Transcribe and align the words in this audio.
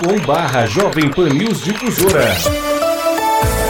youtube.com 0.00 0.26
barra 0.26 0.66
Jovem 0.66 1.10
Pan 1.10 1.28
News 1.28 1.60
Difusora. 1.60 2.34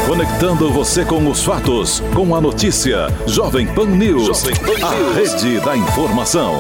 Conectando 0.06 0.72
você 0.72 1.04
com 1.04 1.28
os 1.28 1.42
fatos, 1.42 2.00
com 2.14 2.34
a 2.34 2.40
notícia. 2.40 3.08
Jovem 3.26 3.66
Pan 3.66 3.86
News, 3.86 4.26
Jovem 4.26 4.54
Pan 4.56 4.86
a 4.86 5.14
rede 5.14 5.60
da 5.60 5.76
informação. 5.76 6.54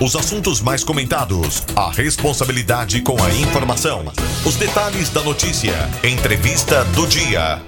Os 0.00 0.14
assuntos 0.16 0.60
mais 0.60 0.84
comentados, 0.84 1.64
a 1.74 1.90
responsabilidade 1.90 3.00
com 3.00 3.22
a 3.22 3.30
informação, 3.30 4.04
os 4.44 4.56
detalhes 4.56 5.08
da 5.08 5.22
notícia, 5.22 5.72
entrevista 6.02 6.84
do 6.96 7.06
dia. 7.06 7.60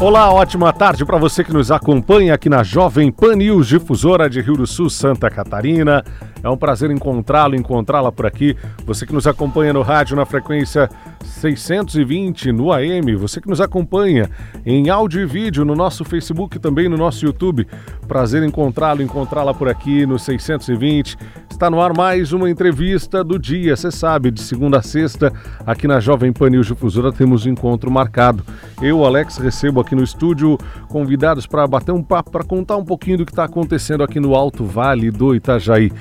Olá, 0.00 0.32
ótima 0.32 0.72
tarde 0.72 1.04
para 1.04 1.18
você 1.18 1.44
que 1.44 1.52
nos 1.52 1.70
acompanha 1.70 2.34
aqui 2.34 2.48
na 2.48 2.62
Jovem 2.62 3.12
Pan 3.12 3.36
News, 3.36 3.68
difusora 3.68 4.28
de 4.28 4.40
Rio 4.40 4.56
do 4.56 4.66
Sul, 4.66 4.88
Santa 4.88 5.30
Catarina. 5.30 6.02
É 6.42 6.48
um 6.48 6.56
prazer 6.56 6.90
encontrá-lo, 6.90 7.54
encontrá-la 7.54 8.10
por 8.10 8.26
aqui. 8.26 8.56
Você 8.84 9.06
que 9.06 9.12
nos 9.12 9.26
acompanha 9.26 9.72
no 9.72 9.82
rádio 9.82 10.16
na 10.16 10.24
frequência 10.24 10.90
620 11.24 12.52
no 12.52 12.72
AM, 12.72 13.14
você 13.16 13.40
que 13.40 13.48
nos 13.48 13.60
acompanha 13.60 14.28
em 14.66 14.90
áudio 14.90 15.22
e 15.22 15.26
vídeo 15.26 15.64
no 15.64 15.74
nosso 15.74 16.04
Facebook 16.04 16.58
também 16.58 16.88
no 16.88 16.96
nosso 16.96 17.24
YouTube. 17.24 17.66
Prazer 18.08 18.42
encontrá-lo, 18.42 19.02
encontrá-la 19.02 19.54
por 19.54 19.68
aqui 19.68 20.04
no 20.04 20.18
620. 20.18 21.16
Está 21.50 21.70
no 21.70 21.80
ar 21.80 21.96
mais 21.96 22.32
uma 22.32 22.50
entrevista 22.50 23.22
do 23.22 23.38
dia. 23.38 23.76
Você 23.76 23.90
sabe, 23.90 24.32
de 24.32 24.40
segunda 24.40 24.78
a 24.78 24.82
sexta, 24.82 25.32
aqui 25.64 25.86
na 25.86 26.00
Jovem 26.00 26.32
Pan 26.32 26.50
News 26.50 26.66
Difusora 26.66 27.12
temos 27.12 27.46
um 27.46 27.50
encontro 27.50 27.90
marcado. 27.90 28.42
Eu, 28.80 29.04
Alex, 29.04 29.38
recebo 29.38 29.80
aqui 29.80 29.94
no 29.94 30.02
estúdio 30.02 30.58
convidados 30.88 31.46
para 31.46 31.66
bater 31.66 31.92
um 31.92 32.02
papo, 32.02 32.32
para 32.32 32.42
contar 32.42 32.76
um 32.76 32.84
pouquinho 32.84 33.18
do 33.18 33.26
que 33.26 33.30
está 33.30 33.44
acontecendo 33.44 34.02
aqui 34.02 34.18
no 34.18 34.34
Alto 34.34 34.64
Vale 34.64 35.10
do 35.10 35.36
Itajaí. 35.36 35.92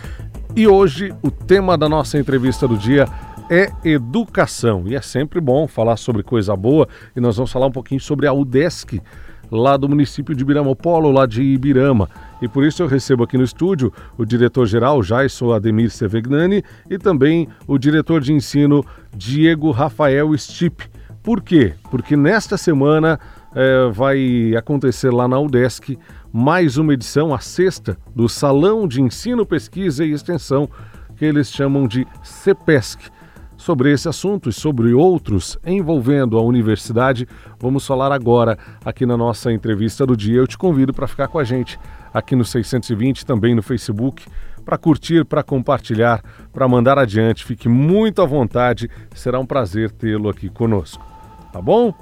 E 0.54 0.68
hoje 0.68 1.14
o 1.22 1.32
tema 1.32 1.78
da 1.78 1.88
nossa 1.88 2.20
entrevista 2.20 2.68
do 2.68 2.78
dia 2.78 3.08
é 3.50 3.72
educação. 3.86 4.84
E 4.86 4.96
é 4.96 5.02
sempre 5.02 5.40
bom 5.40 5.66
falar 5.66 5.96
sobre 5.96 6.24
coisa 6.24 6.55
boa 6.58 6.90
e 7.16 7.21
nós 7.21 7.38
vamos 7.38 7.52
falar 7.52 7.68
um 7.68 7.71
pouquinho 7.71 8.02
sobre 8.02 8.27
a 8.27 8.34
UDESC, 8.34 9.02
lá 9.49 9.77
do 9.77 9.88
município 9.88 10.35
de 10.35 10.43
Ibirama, 10.43 10.70
o 10.70 10.76
polo 10.76 11.10
lá 11.10 11.26
de 11.26 11.41
Ibirama. 11.41 12.10
E 12.41 12.49
por 12.49 12.66
isso 12.66 12.84
eu 12.84 12.88
recebo 12.88 13.24
aqui 13.24 13.38
no 13.38 13.46
estúdio 13.46 13.93
o 14.18 14.26
diretor-geral 14.26 15.02
Jaiso 15.02 15.54
Ademir 15.54 15.90
Sevegnani 15.90 16.63
e 16.90 16.98
também 16.98 17.48
o 17.65 17.77
diretor 17.77 18.20
de 18.20 18.34
ensino 18.34 18.86
Diego 19.15 19.71
Rafael 19.71 20.38
Stipe. 20.38 20.90
Por 21.24 21.41
quê? 21.41 21.76
Porque 21.90 22.18
nesta 22.18 22.58
semana 22.58 23.20
é, 23.55 23.90
vai 23.91 24.54
acontecer 24.58 25.12
lá 25.12 25.27
na 25.27 25.40
UDESC 25.40 25.98
mais 26.34 26.77
uma 26.77 26.93
edição, 26.93 27.34
a 27.34 27.40
sexta, 27.40 27.98
do 28.15 28.29
Salão 28.29 28.87
de 28.87 29.01
Ensino, 29.01 29.46
Pesquisa 29.46 30.05
e 30.05 30.12
Extensão, 30.12 30.70
que 31.18 31.26
eles 31.26 31.51
chamam 31.51 31.87
de 31.87 32.07
CEPESC. 32.24 33.10
Sobre 33.57 33.91
esse 33.91 34.10
assunto 34.10 34.49
e 34.49 34.54
sobre 34.54 34.91
outros 34.91 35.55
envolvendo 35.63 36.37
a 36.37 36.41
universidade, 36.41 37.27
vamos 37.59 37.85
falar 37.85 38.12
agora 38.12 38.57
aqui 38.84 39.05
na 39.05 39.15
nossa 39.15 39.52
entrevista 39.52 40.04
do 40.05 40.18
dia. 40.18 40.37
Eu 40.37 40.48
te 40.48 40.57
convido 40.57 40.93
para 40.93 41.05
ficar 41.05 41.27
com 41.27 41.37
a 41.37 41.43
gente 41.43 41.77
aqui 42.12 42.35
no 42.35 42.43
620, 42.43 43.24
também 43.24 43.54
no 43.54 43.62
Facebook, 43.62 44.26
para 44.65 44.77
curtir, 44.77 45.26
para 45.26 45.43
compartilhar, 45.43 46.24
para 46.52 46.68
mandar 46.68 46.98
adiante. 46.98 47.46
Fique 47.46 47.70
muito 47.70 48.21
à 48.21 48.26
vontade, 48.26 48.90
será 49.13 49.40
um 49.40 49.46
prazer 49.46 49.91
tê-lo 49.91 50.29
aqui 50.29 50.49
conosco. 50.49 51.05
Tá 51.54 51.62
bom? 51.62 51.93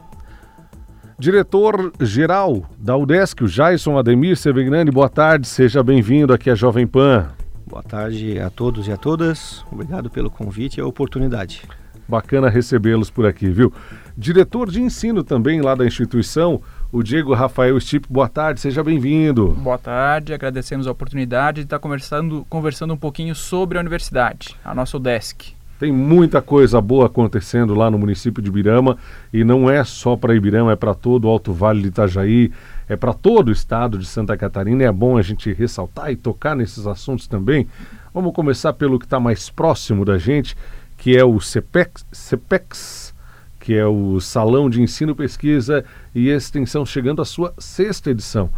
Diretor-geral 1.19 2.63
da 2.77 2.95
UDESC, 2.95 3.43
o 3.43 3.47
Jason 3.49 3.97
Ademir 3.97 4.37
Sevegnani, 4.37 4.89
boa 4.89 5.09
tarde, 5.09 5.49
seja 5.49 5.83
bem-vindo 5.83 6.31
aqui 6.31 6.49
à 6.49 6.55
Jovem 6.55 6.87
Pan. 6.87 7.27
Boa 7.67 7.83
tarde 7.83 8.39
a 8.39 8.49
todos 8.49 8.87
e 8.87 8.91
a 8.93 8.95
todas, 8.95 9.65
obrigado 9.69 10.09
pelo 10.09 10.31
convite 10.31 10.77
e 10.77 10.81
a 10.81 10.87
oportunidade. 10.87 11.63
Bacana 12.07 12.47
recebê-los 12.49 13.09
por 13.09 13.25
aqui, 13.25 13.49
viu? 13.49 13.73
Diretor 14.17 14.71
de 14.71 14.81
ensino 14.81 15.21
também 15.21 15.59
lá 15.59 15.75
da 15.75 15.85
instituição, 15.85 16.61
o 16.89 17.03
Diego 17.03 17.33
Rafael 17.33 17.77
Stipe, 17.81 18.07
boa 18.09 18.29
tarde, 18.29 18.61
seja 18.61 18.81
bem-vindo. 18.81 19.49
Boa 19.49 19.77
tarde, 19.77 20.33
agradecemos 20.33 20.87
a 20.87 20.91
oportunidade 20.91 21.57
de 21.57 21.65
estar 21.65 21.79
conversando, 21.79 22.45
conversando 22.49 22.93
um 22.93 22.97
pouquinho 22.97 23.35
sobre 23.35 23.77
a 23.77 23.81
universidade, 23.81 24.55
a 24.63 24.73
nossa 24.73 24.95
UDESC. 24.95 25.58
Tem 25.79 25.93
muita 25.93 26.41
coisa 26.41 26.81
boa 26.81 27.05
acontecendo 27.05 27.73
lá 27.73 27.89
no 27.89 27.97
município 27.97 28.43
de 28.43 28.49
Ibirama 28.49 28.97
e 29.31 29.45
não 29.45 29.69
é 29.69 29.81
só 29.85 30.17
para 30.17 30.35
Ibirama, 30.35 30.73
é 30.73 30.75
para 30.75 30.93
todo 30.93 31.23
o 31.23 31.29
Alto 31.29 31.53
Vale 31.53 31.81
de 31.81 31.87
Itajaí, 31.87 32.51
é 32.89 32.97
para 32.97 33.13
todo 33.13 33.47
o 33.47 33.51
estado 33.53 33.97
de 33.97 34.05
Santa 34.05 34.35
Catarina. 34.35 34.83
É 34.83 34.91
bom 34.91 35.17
a 35.17 35.21
gente 35.21 35.53
ressaltar 35.53 36.11
e 36.11 36.17
tocar 36.17 36.53
nesses 36.53 36.85
assuntos 36.85 37.27
também. 37.27 37.65
Vamos 38.13 38.33
começar 38.33 38.73
pelo 38.73 38.99
que 38.99 39.05
está 39.05 39.21
mais 39.21 39.49
próximo 39.49 40.03
da 40.03 40.17
gente, 40.17 40.53
que 40.97 41.15
é 41.15 41.23
o 41.23 41.39
CEPEX, 41.39 42.05
CEPEX, 42.11 43.13
que 43.57 43.73
é 43.73 43.85
o 43.85 44.19
Salão 44.19 44.69
de 44.69 44.81
Ensino, 44.81 45.15
Pesquisa 45.15 45.85
e 46.13 46.27
Extensão, 46.27 46.85
chegando 46.85 47.21
à 47.21 47.25
sua 47.25 47.53
sexta 47.57 48.11
edição. 48.11 48.49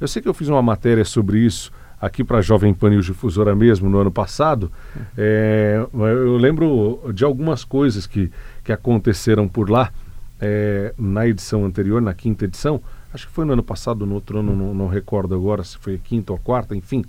Eu 0.00 0.08
sei 0.08 0.22
que 0.22 0.28
eu 0.28 0.32
fiz 0.32 0.48
uma 0.48 0.62
matéria 0.62 1.04
sobre 1.04 1.40
isso 1.40 1.70
aqui 2.00 2.24
para 2.24 2.38
a 2.38 2.42
Jovem 2.42 2.72
Pan 2.72 2.90
News 2.90 3.06
Difusora 3.06 3.54
mesmo 3.54 3.90
no 3.90 3.98
ano 3.98 4.10
passado, 4.10 4.72
é, 5.16 5.84
eu 5.92 6.36
lembro 6.36 7.12
de 7.12 7.24
algumas 7.24 7.62
coisas 7.64 8.06
que, 8.06 8.30
que 8.64 8.72
aconteceram 8.72 9.46
por 9.46 9.68
lá 9.68 9.92
é, 10.40 10.94
na 10.98 11.26
edição 11.26 11.64
anterior, 11.64 12.00
na 12.00 12.14
quinta 12.14 12.46
edição, 12.46 12.80
acho 13.12 13.26
que 13.26 13.32
foi 13.32 13.44
no 13.44 13.52
ano 13.52 13.62
passado, 13.62 14.06
no 14.06 14.14
outro 14.14 14.38
ano, 14.38 14.56
não, 14.56 14.72
não 14.72 14.88
recordo 14.88 15.34
agora 15.34 15.62
se 15.62 15.76
foi 15.76 15.98
quinta 15.98 16.32
ou 16.32 16.38
quarta, 16.38 16.74
enfim. 16.74 17.04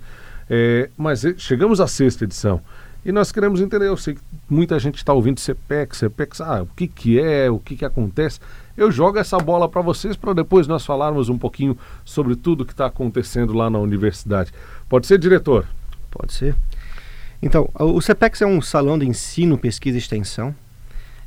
É, 0.50 0.90
mas 0.98 1.24
chegamos 1.38 1.80
à 1.80 1.86
sexta 1.86 2.24
edição. 2.24 2.60
E 3.04 3.10
nós 3.10 3.32
queremos 3.32 3.60
entender, 3.60 3.86
eu 3.86 3.96
sei 3.96 4.14
que 4.14 4.20
muita 4.48 4.78
gente 4.78 4.96
está 4.96 5.12
ouvindo 5.12 5.40
CPEX, 5.40 5.98
CPEX, 5.98 6.40
ah, 6.40 6.62
o 6.62 6.66
que, 6.66 6.86
que 6.86 7.18
é, 7.18 7.50
o 7.50 7.58
que, 7.58 7.74
que 7.74 7.84
acontece. 7.84 8.38
Eu 8.76 8.92
jogo 8.92 9.18
essa 9.18 9.36
bola 9.38 9.68
para 9.68 9.82
vocês 9.82 10.16
para 10.16 10.32
depois 10.32 10.68
nós 10.68 10.86
falarmos 10.86 11.28
um 11.28 11.36
pouquinho 11.36 11.76
sobre 12.04 12.36
tudo 12.36 12.64
que 12.64 12.72
está 12.72 12.86
acontecendo 12.86 13.52
lá 13.52 13.68
na 13.68 13.78
universidade. 13.78 14.52
Pode 14.92 15.06
ser, 15.06 15.16
diretor? 15.16 15.66
Pode 16.10 16.34
ser. 16.34 16.54
Então, 17.40 17.66
o 17.74 17.98
CEPEX 18.02 18.42
é 18.42 18.46
um 18.46 18.60
salão 18.60 18.98
de 18.98 19.08
ensino, 19.08 19.56
pesquisa 19.56 19.96
e 19.96 19.98
extensão. 19.98 20.54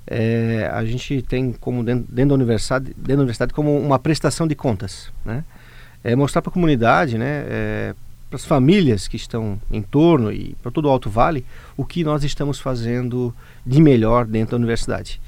É, 0.05 0.69
a 0.71 0.85
gente 0.85 1.23
tem 1.23 1.51
como 1.51 1.83
dentro, 1.83 2.05
dentro, 2.07 2.29
da 2.29 2.35
universidade, 2.35 2.85
dentro 2.93 3.07
da 3.07 3.21
universidade 3.21 3.55
como 3.55 3.75
uma 3.75 3.97
prestação 3.97 4.47
de 4.47 4.53
contas, 4.53 5.11
né? 5.25 5.43
É 6.03 6.15
mostrar 6.15 6.43
para 6.43 6.51
a 6.51 6.53
comunidade, 6.53 7.17
né, 7.17 7.43
é, 7.47 7.95
para 8.29 8.35
as 8.35 8.45
famílias 8.45 9.07
que 9.07 9.15
estão 9.15 9.59
em 9.71 9.81
torno 9.81 10.31
e 10.31 10.55
para 10.61 10.71
todo 10.71 10.85
o 10.85 10.91
Alto 10.91 11.09
Vale, 11.09 11.43
o 11.75 11.83
que 11.83 12.03
nós 12.03 12.23
estamos 12.23 12.59
fazendo 12.59 13.33
de 13.65 13.81
melhor 13.81 14.25
dentro 14.25 14.51
da 14.51 14.57
universidade. 14.57 15.19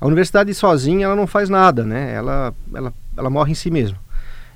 A 0.00 0.06
universidade 0.06 0.54
sozinha 0.54 1.06
ela 1.06 1.16
não 1.16 1.26
faz 1.26 1.48
nada, 1.48 1.84
né? 1.84 2.14
Ela, 2.14 2.54
ela, 2.72 2.94
ela 3.16 3.28
morre 3.28 3.50
em 3.50 3.56
si 3.56 3.72
mesma. 3.72 3.98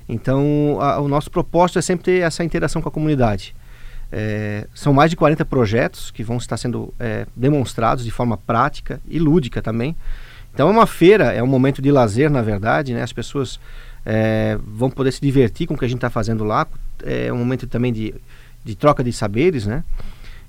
Então, 0.07 0.77
a, 0.79 0.99
o 0.99 1.07
nosso 1.07 1.29
propósito 1.29 1.79
é 1.79 1.81
sempre 1.81 2.05
ter 2.05 2.21
essa 2.21 2.43
interação 2.43 2.81
com 2.81 2.89
a 2.89 2.91
comunidade. 2.91 3.55
É, 4.11 4.67
são 4.73 4.93
mais 4.93 5.09
de 5.09 5.17
40 5.17 5.43
projetos 5.45 6.11
que 6.11 6.23
vão 6.23 6.37
estar 6.37 6.55
sendo 6.55 6.93
é, 6.97 7.27
demonstrados 7.35 8.05
de 8.05 8.11
forma 8.11 8.37
prática 8.37 9.01
e 9.07 9.19
lúdica 9.19 9.61
também. 9.61 9.95
Então, 10.53 10.69
é 10.69 10.71
uma 10.71 10.87
feira, 10.87 11.33
é 11.33 11.43
um 11.43 11.47
momento 11.47 11.81
de 11.81 11.91
lazer, 11.91 12.31
na 12.31 12.41
verdade, 12.41 12.93
né? 12.93 13.03
As 13.03 13.13
pessoas 13.13 13.59
é, 14.05 14.57
vão 14.63 14.89
poder 14.89 15.11
se 15.11 15.21
divertir 15.21 15.67
com 15.67 15.73
o 15.73 15.77
que 15.77 15.85
a 15.85 15.87
gente 15.87 15.97
está 15.97 16.09
fazendo 16.09 16.43
lá. 16.43 16.65
É 17.03 17.31
um 17.31 17.37
momento 17.37 17.67
também 17.67 17.91
de, 17.91 18.15
de 18.63 18.75
troca 18.75 19.03
de 19.03 19.11
saberes, 19.11 19.67
né? 19.67 19.83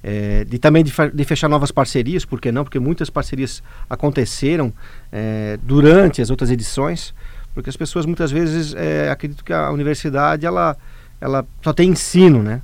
É, 0.02 0.44
de 0.44 0.58
também 0.58 0.84
de, 0.84 0.92
de, 1.12 1.24
fechar 1.24 1.48
novas 1.48 1.72
parcerias, 1.72 2.24
por 2.24 2.40
que 2.40 2.52
não? 2.52 2.62
Porque 2.62 2.78
muitas 2.78 3.10
parcerias 3.10 3.62
aconteceram 3.90 4.72
é, 5.10 5.58
durante 5.62 6.22
as 6.22 6.30
outras 6.30 6.50
edições, 6.52 7.12
porque 7.58 7.70
as 7.70 7.76
pessoas 7.76 8.06
muitas 8.06 8.30
vezes 8.30 8.72
é, 8.72 9.10
acreditam 9.10 9.44
que 9.44 9.52
a 9.52 9.68
universidade 9.72 10.46
ela, 10.46 10.76
ela 11.20 11.44
só 11.60 11.72
tem 11.72 11.90
ensino, 11.90 12.40
né? 12.40 12.62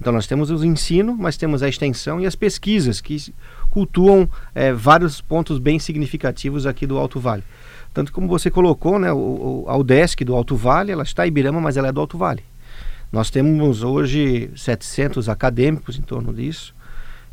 Então 0.00 0.12
nós 0.12 0.24
temos 0.28 0.50
o 0.50 0.64
ensino, 0.64 1.16
mas 1.18 1.36
temos 1.36 1.64
a 1.64 1.68
extensão 1.68 2.20
e 2.20 2.26
as 2.26 2.36
pesquisas 2.36 3.00
que 3.00 3.34
cultuam 3.70 4.30
é, 4.54 4.72
vários 4.72 5.20
pontos 5.20 5.58
bem 5.58 5.80
significativos 5.80 6.64
aqui 6.64 6.86
do 6.86 6.96
Alto 6.96 7.18
Vale. 7.18 7.42
Tanto 7.92 8.12
como 8.12 8.28
você 8.28 8.48
colocou, 8.48 9.00
né, 9.00 9.12
o, 9.12 9.64
a 9.66 9.76
UDESC 9.76 10.24
do 10.24 10.32
Alto 10.32 10.54
Vale, 10.54 10.92
ela 10.92 11.02
está 11.02 11.26
em 11.26 11.28
Ibirama, 11.28 11.60
mas 11.60 11.76
ela 11.76 11.88
é 11.88 11.92
do 11.92 12.00
Alto 12.00 12.16
Vale. 12.16 12.44
Nós 13.10 13.30
temos 13.30 13.82
hoje 13.82 14.48
700 14.54 15.28
acadêmicos 15.28 15.98
em 15.98 16.02
torno 16.02 16.32
disso 16.32 16.72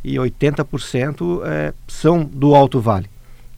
e 0.04 0.16
80% 0.16 1.42
é, 1.46 1.74
são 1.88 2.24
do 2.24 2.56
Alto 2.56 2.80
Vale. 2.80 3.13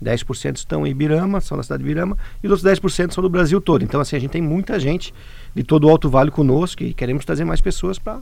10% 0.06 0.57
estão 0.57 0.86
em 0.86 0.92
Ibirama, 0.92 1.42
são 1.42 1.57
da 1.57 1.63
cidade 1.63 1.84
de 1.84 1.90
Ibirama, 1.90 2.18
e 2.44 2.48
os 2.48 2.63
outros 2.63 2.80
10% 2.80 3.12
são 3.12 3.22
do 3.22 3.30
Brasil 3.30 3.60
todo. 3.60 3.84
Então, 3.84 4.00
assim, 4.00 4.16
a 4.16 4.19
gente 4.19 4.31
tem 4.31 4.42
muita 4.42 4.80
gente 4.80 5.13
de 5.54 5.63
todo 5.63 5.88
o 5.88 5.90
Alto 5.90 6.10
Vale 6.10 6.31
conosco 6.31 6.84
e 6.84 6.94
queremos 6.94 7.25
trazer 7.25 7.44
mais 7.44 7.62
pessoas 7.62 7.98
para 7.98 8.19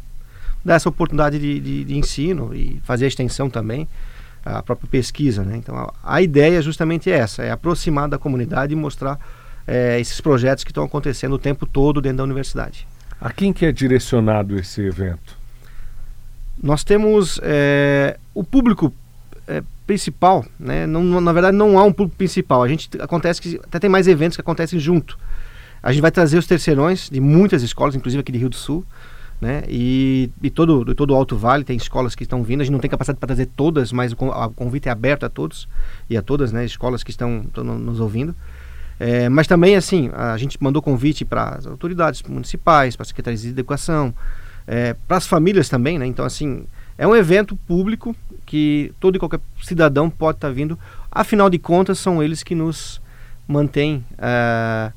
dar 0.63 0.75
essa 0.75 0.87
oportunidade 0.87 1.37
de, 1.37 1.59
de, 1.59 1.83
de, 1.83 1.97
ensino 1.97 2.55
e 2.55 2.79
fazer 2.83 3.05
a 3.05 3.07
extensão 3.07 3.49
também, 3.49 3.87
a 4.45 4.63
própria 4.63 4.89
pesquisa. 4.89 5.43
Né? 5.43 5.57
Então, 5.57 5.75
a, 5.75 5.93
a 6.03 6.21
ideia 6.21 6.59
é 6.59 6.61
justamente 6.61 7.11
essa, 7.11 7.43
é 7.43 7.51
aproximar 7.51 8.07
da 8.07 8.17
comunidade 8.17 8.71
e 8.71 8.75
mostrar 8.75 9.19
é, 9.67 9.99
esses 9.99 10.19
projetos 10.21 10.63
que 10.63 10.71
estão 10.71 10.83
acontecendo 10.83 11.33
o 11.33 11.39
tempo 11.39 11.65
todo 11.65 12.01
dentro 12.01 12.17
da 12.17 12.23
universidade. 12.23 12.87
A 13.19 13.31
quem 13.31 13.53
que 13.53 13.65
é 13.65 13.71
direcionado 13.71 14.57
esse 14.57 14.81
evento? 14.81 15.37
Nós 16.61 16.83
temos 16.83 17.39
é, 17.41 18.17
o 18.33 18.43
público 18.43 18.93
é, 19.47 19.63
principal, 19.85 20.45
né? 20.59 20.87
Não, 20.87 21.19
na 21.19 21.33
verdade 21.33 21.55
não 21.55 21.77
há 21.77 21.83
um 21.83 21.91
público 21.91 22.17
principal. 22.17 22.63
A 22.63 22.67
gente 22.67 22.89
acontece 22.99 23.41
que 23.41 23.59
até 23.63 23.79
tem 23.79 23.89
mais 23.89 24.07
eventos 24.07 24.37
que 24.37 24.41
acontecem 24.41 24.79
junto. 24.79 25.17
A 25.81 25.91
gente 25.91 26.01
vai 26.01 26.11
trazer 26.11 26.37
os 26.37 26.47
terceirões 26.47 27.09
de 27.09 27.19
muitas 27.19 27.61
escolas, 27.61 27.95
inclusive 27.95 28.21
aqui 28.21 28.31
de 28.31 28.37
Rio 28.37 28.49
do 28.49 28.55
Sul, 28.55 28.85
né? 29.41 29.63
E, 29.67 30.29
e 30.41 30.49
todo 30.49 30.95
todo 30.95 31.11
o 31.11 31.15
Alto 31.15 31.35
Vale 31.35 31.63
tem 31.65 31.75
escolas 31.75 32.15
que 32.15 32.23
estão 32.23 32.43
vindo. 32.43 32.61
A 32.61 32.63
gente 32.63 32.71
não 32.71 32.79
tem 32.79 32.89
capacidade 32.89 33.19
para 33.19 33.27
trazer 33.27 33.47
todas, 33.47 33.91
mas 33.91 34.13
o, 34.13 34.15
o 34.15 34.49
convite 34.51 34.87
é 34.87 34.91
aberto 34.91 35.25
a 35.25 35.29
todos 35.29 35.67
e 36.09 36.15
a 36.15 36.21
todas, 36.21 36.51
né? 36.51 36.63
Escolas 36.63 37.03
que 37.03 37.11
estão, 37.11 37.43
estão 37.45 37.63
nos 37.63 37.99
ouvindo. 37.99 38.33
É, 38.99 39.27
mas 39.27 39.47
também 39.47 39.75
assim 39.75 40.09
a 40.13 40.37
gente 40.37 40.57
mandou 40.61 40.81
convite 40.81 41.25
para 41.25 41.55
as 41.55 41.67
autoridades 41.67 42.23
municipais, 42.23 42.95
para 42.95 43.01
as 43.01 43.09
secretarias 43.09 43.41
de 43.41 43.49
educação, 43.49 44.13
é, 44.65 44.95
para 45.07 45.17
as 45.17 45.27
famílias 45.27 45.67
também, 45.67 45.99
né? 45.99 46.05
Então 46.05 46.23
assim 46.23 46.65
é 46.97 47.05
um 47.05 47.15
evento 47.15 47.55
público 47.67 48.15
que 48.45 48.93
todo 48.99 49.15
e 49.15 49.19
qualquer 49.19 49.39
cidadão 49.61 50.09
pode 50.09 50.37
estar 50.37 50.49
tá 50.49 50.53
vindo. 50.53 50.77
Afinal 51.11 51.49
de 51.49 51.59
contas, 51.59 51.99
são 51.99 52.21
eles 52.21 52.43
que 52.43 52.55
nos 52.55 53.01
mantêm 53.47 54.03
uh, 54.13 54.93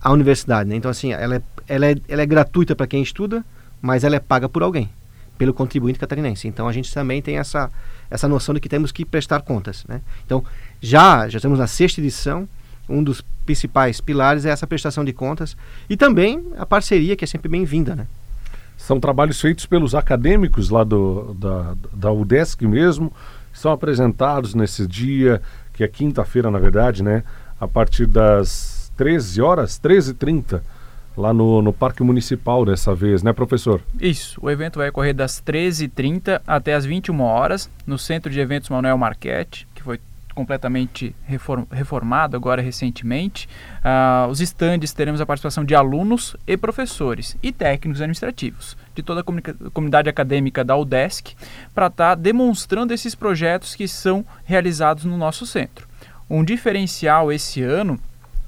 a 0.00 0.12
universidade. 0.12 0.68
Né? 0.68 0.76
Então, 0.76 0.90
assim, 0.90 1.12
ela 1.12 1.36
é, 1.36 1.42
ela 1.68 1.86
é, 1.86 1.96
ela 2.08 2.22
é 2.22 2.26
gratuita 2.26 2.74
para 2.74 2.86
quem 2.86 3.02
estuda, 3.02 3.44
mas 3.80 4.04
ela 4.04 4.16
é 4.16 4.20
paga 4.20 4.48
por 4.48 4.62
alguém, 4.62 4.90
pelo 5.38 5.54
contribuinte 5.54 5.98
catarinense. 5.98 6.48
Então, 6.48 6.68
a 6.68 6.72
gente 6.72 6.92
também 6.92 7.22
tem 7.22 7.38
essa, 7.38 7.70
essa 8.10 8.28
noção 8.28 8.54
de 8.54 8.60
que 8.60 8.68
temos 8.68 8.90
que 8.92 9.04
prestar 9.04 9.42
contas. 9.42 9.84
Né? 9.88 10.00
Então, 10.24 10.44
já, 10.80 11.28
já 11.28 11.38
estamos 11.38 11.58
na 11.58 11.66
sexta 11.66 12.00
edição. 12.00 12.48
Um 12.88 13.02
dos 13.02 13.22
principais 13.46 14.00
pilares 14.00 14.44
é 14.44 14.50
essa 14.50 14.66
prestação 14.66 15.04
de 15.04 15.12
contas 15.12 15.56
e 15.88 15.96
também 15.96 16.44
a 16.58 16.66
parceria, 16.66 17.14
que 17.14 17.24
é 17.24 17.26
sempre 17.28 17.48
bem-vinda. 17.48 17.94
Né? 17.94 18.06
São 18.82 18.98
trabalhos 18.98 19.40
feitos 19.40 19.64
pelos 19.64 19.94
acadêmicos 19.94 20.68
lá 20.68 20.82
do, 20.82 21.34
da, 21.34 21.74
da 21.92 22.10
UDESC 22.10 22.66
mesmo, 22.66 23.12
são 23.52 23.70
apresentados 23.70 24.56
nesse 24.56 24.88
dia, 24.88 25.40
que 25.72 25.84
é 25.84 25.88
quinta-feira, 25.88 26.50
na 26.50 26.58
verdade, 26.58 27.00
né? 27.00 27.22
A 27.60 27.68
partir 27.68 28.06
das 28.06 28.92
13 28.96 29.40
horas, 29.40 29.80
13h30, 29.80 30.60
lá 31.16 31.32
no, 31.32 31.62
no 31.62 31.72
Parque 31.72 32.02
Municipal 32.02 32.64
dessa 32.64 32.92
vez, 32.92 33.22
né, 33.22 33.32
professor? 33.32 33.80
Isso, 34.00 34.40
o 34.42 34.50
evento 34.50 34.80
vai 34.80 34.88
ocorrer 34.88 35.14
das 35.14 35.40
13h30 35.40 36.42
até 36.44 36.74
as 36.74 36.84
21 36.84 37.20
horas 37.20 37.70
no 37.86 37.96
Centro 37.96 38.32
de 38.32 38.40
Eventos 38.40 38.68
Manuel 38.68 38.98
Marquete, 38.98 39.64
completamente 40.34 41.14
reform, 41.24 41.64
reformado 41.70 42.36
agora 42.36 42.62
recentemente. 42.62 43.48
Uh, 43.78 44.28
os 44.28 44.40
estandes 44.40 44.92
teremos 44.92 45.20
a 45.20 45.26
participação 45.26 45.64
de 45.64 45.74
alunos 45.74 46.36
e 46.46 46.56
professores 46.56 47.36
e 47.42 47.52
técnicos 47.52 48.00
administrativos 48.00 48.76
de 48.94 49.02
toda 49.02 49.20
a 49.20 49.70
comunidade 49.70 50.08
acadêmica 50.08 50.64
da 50.64 50.76
UDESC 50.76 51.34
para 51.74 51.86
estar 51.86 52.10
tá 52.10 52.14
demonstrando 52.14 52.92
esses 52.92 53.14
projetos 53.14 53.74
que 53.74 53.88
são 53.88 54.24
realizados 54.44 55.04
no 55.04 55.16
nosso 55.16 55.46
centro. 55.46 55.88
Um 56.28 56.44
diferencial 56.44 57.32
esse 57.32 57.62
ano 57.62 57.98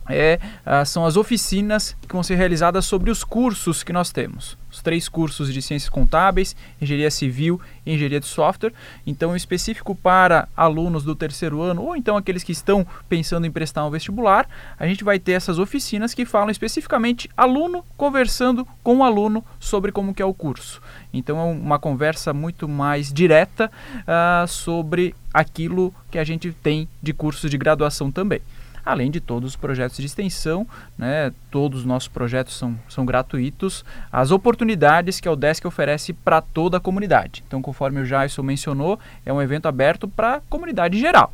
é, 0.08 0.38
uh, 0.66 0.84
são 0.84 1.04
as 1.04 1.16
oficinas 1.16 1.96
que 2.06 2.12
vão 2.12 2.22
ser 2.22 2.36
realizadas 2.36 2.84
sobre 2.84 3.10
os 3.10 3.24
cursos 3.24 3.82
que 3.82 3.92
nós 3.92 4.10
temos. 4.10 4.56
Os 4.70 4.82
três 4.82 5.08
cursos 5.08 5.52
de 5.52 5.62
ciências 5.62 5.88
contábeis, 5.88 6.56
engenharia 6.80 7.10
civil 7.10 7.60
e 7.86 7.94
engenharia 7.94 8.18
de 8.18 8.26
software. 8.26 8.72
Então, 9.06 9.36
específico 9.36 9.94
para 9.94 10.48
alunos 10.56 11.04
do 11.04 11.14
terceiro 11.14 11.62
ano 11.62 11.82
ou 11.82 11.96
então 11.96 12.16
aqueles 12.16 12.42
que 12.42 12.50
estão 12.50 12.84
pensando 13.08 13.46
em 13.46 13.52
prestar 13.52 13.86
um 13.86 13.90
vestibular, 13.90 14.48
a 14.78 14.86
gente 14.86 15.04
vai 15.04 15.18
ter 15.18 15.32
essas 15.32 15.58
oficinas 15.58 16.12
que 16.12 16.24
falam 16.24 16.50
especificamente 16.50 17.30
aluno 17.36 17.84
conversando 17.96 18.66
com 18.82 18.98
o 18.98 19.04
aluno 19.04 19.44
sobre 19.60 19.92
como 19.92 20.12
que 20.12 20.22
é 20.22 20.26
o 20.26 20.34
curso. 20.34 20.82
Então, 21.12 21.38
é 21.38 21.44
uma 21.44 21.78
conversa 21.78 22.32
muito 22.32 22.68
mais 22.68 23.12
direta 23.12 23.70
uh, 24.00 24.48
sobre 24.48 25.14
aquilo 25.32 25.94
que 26.10 26.18
a 26.18 26.24
gente 26.24 26.50
tem 26.50 26.88
de 27.00 27.12
cursos 27.12 27.48
de 27.48 27.56
graduação 27.56 28.10
também 28.10 28.42
além 28.84 29.10
de 29.10 29.20
todos 29.20 29.50
os 29.50 29.56
projetos 29.56 29.96
de 29.96 30.06
extensão, 30.06 30.66
né? 30.98 31.32
todos 31.50 31.80
os 31.80 31.86
nossos 31.86 32.08
projetos 32.08 32.56
são, 32.56 32.78
são 32.88 33.06
gratuitos, 33.06 33.84
as 34.12 34.30
oportunidades 34.30 35.20
que 35.20 35.28
a 35.28 35.32
UDESC 35.32 35.66
oferece 35.66 36.12
para 36.12 36.40
toda 36.40 36.76
a 36.76 36.80
comunidade. 36.80 37.42
Então, 37.46 37.62
conforme 37.62 38.00
o 38.00 38.06
Jason 38.06 38.42
mencionou, 38.42 38.98
é 39.24 39.32
um 39.32 39.40
evento 39.40 39.66
aberto 39.66 40.06
para 40.06 40.36
a 40.36 40.40
comunidade 40.48 40.98
geral. 40.98 41.32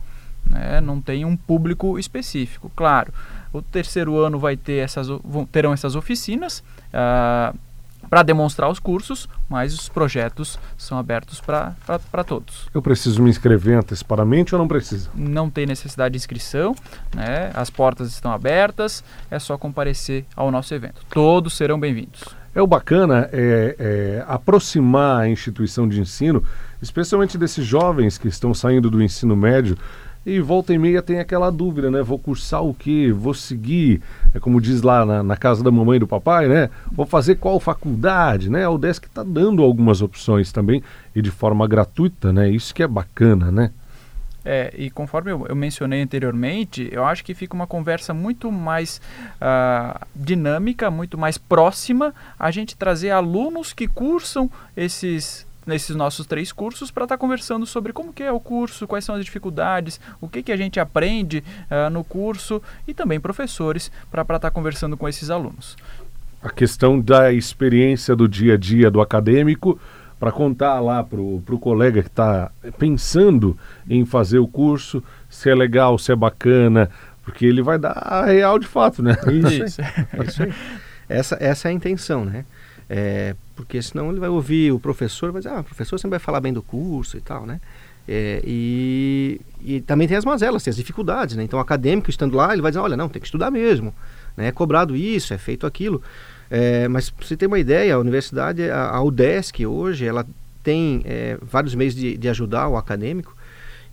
Né? 0.48 0.80
Não 0.80 1.00
tem 1.00 1.24
um 1.24 1.36
público 1.36 1.98
específico. 1.98 2.70
Claro, 2.74 3.12
o 3.52 3.60
terceiro 3.60 4.16
ano 4.18 4.38
vai 4.38 4.56
ter 4.56 4.84
essas, 4.84 5.08
terão 5.50 5.72
essas 5.72 5.96
oficinas. 5.96 6.62
Uh, 6.92 7.56
para 8.10 8.24
demonstrar 8.24 8.68
os 8.68 8.80
cursos, 8.80 9.28
mas 9.48 9.72
os 9.72 9.88
projetos 9.88 10.58
são 10.76 10.98
abertos 10.98 11.40
para 11.40 12.24
todos. 12.26 12.68
Eu 12.74 12.82
preciso 12.82 13.22
me 13.22 13.30
inscrever 13.30 13.78
antecipadamente 13.78 14.52
ou 14.52 14.58
não 14.58 14.66
preciso? 14.66 15.08
Não 15.14 15.48
tem 15.48 15.64
necessidade 15.64 16.12
de 16.12 16.18
inscrição, 16.18 16.74
né? 17.14 17.52
as 17.54 17.70
portas 17.70 18.08
estão 18.08 18.32
abertas, 18.32 19.04
é 19.30 19.38
só 19.38 19.56
comparecer 19.56 20.24
ao 20.34 20.50
nosso 20.50 20.74
evento. 20.74 21.02
Todos 21.08 21.56
serão 21.56 21.78
bem-vindos. 21.78 22.24
É 22.52 22.60
o 22.60 22.66
bacana 22.66 23.28
é, 23.32 23.76
é, 23.78 24.24
aproximar 24.26 25.20
a 25.20 25.28
instituição 25.28 25.88
de 25.88 26.00
ensino, 26.00 26.42
especialmente 26.82 27.38
desses 27.38 27.64
jovens 27.64 28.18
que 28.18 28.26
estão 28.26 28.52
saindo 28.52 28.90
do 28.90 29.00
ensino 29.00 29.36
médio 29.36 29.78
e 30.24 30.40
volta 30.40 30.74
e 30.74 30.78
meia 30.78 31.00
tem 31.00 31.18
aquela 31.18 31.50
dúvida, 31.50 31.90
né? 31.90 32.02
Vou 32.02 32.18
cursar 32.18 32.62
o 32.62 32.74
quê? 32.74 33.12
Vou 33.14 33.32
seguir, 33.32 34.02
é 34.34 34.38
como 34.38 34.60
diz 34.60 34.82
lá 34.82 35.04
na, 35.04 35.22
na 35.22 35.36
casa 35.36 35.64
da 35.64 35.70
mamãe 35.70 35.96
e 35.96 36.00
do 36.00 36.06
papai, 36.06 36.46
né? 36.46 36.68
Vou 36.92 37.06
fazer 37.06 37.36
qual 37.36 37.58
faculdade, 37.58 38.50
né? 38.50 38.64
A 38.64 38.70
UDESC 38.70 39.06
está 39.06 39.22
dando 39.22 39.62
algumas 39.62 40.02
opções 40.02 40.52
também 40.52 40.82
e 41.14 41.22
de 41.22 41.30
forma 41.30 41.66
gratuita, 41.66 42.32
né? 42.32 42.50
Isso 42.50 42.74
que 42.74 42.82
é 42.82 42.86
bacana, 42.86 43.50
né? 43.50 43.70
É, 44.44 44.72
e 44.76 44.90
conforme 44.90 45.30
eu, 45.30 45.46
eu, 45.48 45.54
mencionei 45.54 46.00
anteriormente, 46.00 46.88
eu 46.90 47.04
acho 47.04 47.22
que 47.22 47.34
fica 47.34 47.54
uma 47.54 47.66
conversa 47.66 48.14
muito 48.14 48.50
mais 48.50 49.00
uh, 49.36 50.06
dinâmica, 50.16 50.90
muito 50.90 51.18
mais 51.18 51.36
próxima, 51.36 52.14
a 52.38 52.50
gente 52.50 52.76
trazer 52.76 53.10
alunos 53.10 53.74
que 53.74 53.86
cursam 53.86 54.50
esses 54.74 55.46
nesses 55.66 55.94
nossos 55.94 56.26
três 56.26 56.52
cursos 56.52 56.90
para 56.90 57.04
estar 57.04 57.16
tá 57.16 57.20
conversando 57.20 57.66
sobre 57.66 57.92
como 57.92 58.12
que 58.12 58.22
é 58.22 58.32
o 58.32 58.40
curso, 58.40 58.86
quais 58.86 59.04
são 59.04 59.14
as 59.14 59.24
dificuldades, 59.24 60.00
o 60.20 60.28
que, 60.28 60.42
que 60.42 60.52
a 60.52 60.56
gente 60.56 60.80
aprende 60.80 61.44
uh, 61.70 61.90
no 61.90 62.02
curso 62.02 62.62
e 62.86 62.94
também 62.94 63.20
professores 63.20 63.90
para 64.10 64.22
estar 64.22 64.38
tá 64.38 64.50
conversando 64.50 64.96
com 64.96 65.08
esses 65.08 65.30
alunos. 65.30 65.76
A 66.42 66.50
questão 66.50 66.98
da 66.98 67.32
experiência 67.32 68.16
do 68.16 68.26
dia 68.26 68.54
a 68.54 68.56
dia 68.56 68.90
do 68.90 69.00
acadêmico 69.00 69.78
para 70.18 70.32
contar 70.32 70.80
lá 70.80 71.02
para 71.02 71.20
o 71.20 71.58
colega 71.58 72.02
que 72.02 72.08
está 72.08 72.50
pensando 72.78 73.56
em 73.88 74.04
fazer 74.04 74.38
o 74.38 74.46
curso 74.46 75.02
se 75.30 75.48
é 75.48 75.54
legal, 75.54 75.98
se 75.98 76.12
é 76.12 76.16
bacana, 76.16 76.90
porque 77.24 77.46
ele 77.46 77.62
vai 77.62 77.78
dar 77.78 77.92
a 77.92 78.26
real 78.26 78.58
de 78.58 78.66
fato, 78.66 79.02
né? 79.02 79.16
Isso, 79.32 79.80
isso 80.26 80.42
aí. 80.42 80.52
Essa, 81.08 81.36
essa 81.40 81.68
é 81.68 81.70
a 81.70 81.72
intenção, 81.72 82.24
né? 82.24 82.44
É, 82.88 83.34
porque 83.60 83.80
senão 83.82 84.10
ele 84.10 84.20
vai 84.20 84.28
ouvir 84.28 84.72
o 84.72 84.80
professor 84.80 85.30
vai 85.32 85.40
dizer, 85.40 85.54
ah, 85.54 85.60
o 85.60 85.64
professor 85.64 85.98
sempre 85.98 86.10
vai 86.10 86.18
falar 86.18 86.40
bem 86.40 86.52
do 86.52 86.62
curso 86.62 87.16
e 87.16 87.20
tal, 87.20 87.46
né? 87.46 87.60
É, 88.08 88.42
e, 88.44 89.40
e 89.62 89.80
também 89.82 90.08
tem 90.08 90.16
as 90.16 90.24
mazelas, 90.24 90.62
tem 90.62 90.70
as 90.70 90.76
dificuldades, 90.76 91.36
né? 91.36 91.44
Então 91.44 91.58
o 91.58 91.62
acadêmico 91.62 92.10
estando 92.10 92.36
lá, 92.36 92.52
ele 92.52 92.62
vai 92.62 92.70
dizer, 92.70 92.80
olha, 92.80 92.96
não, 92.96 93.08
tem 93.08 93.20
que 93.20 93.26
estudar 93.26 93.50
mesmo, 93.50 93.94
né? 94.36 94.48
É 94.48 94.52
cobrado 94.52 94.96
isso, 94.96 95.32
é 95.32 95.38
feito 95.38 95.66
aquilo. 95.66 96.02
É, 96.50 96.88
mas 96.88 97.10
para 97.10 97.26
você 97.26 97.36
ter 97.36 97.46
uma 97.46 97.58
ideia, 97.58 97.94
a 97.94 97.98
universidade, 97.98 98.68
a, 98.70 98.90
a 98.90 99.02
UDESC 99.02 99.64
hoje, 99.64 100.06
ela 100.06 100.26
tem 100.62 101.02
é, 101.04 101.38
vários 101.40 101.74
meios 101.74 101.94
de, 101.94 102.16
de 102.16 102.28
ajudar 102.28 102.68
o 102.68 102.76
acadêmico. 102.76 103.36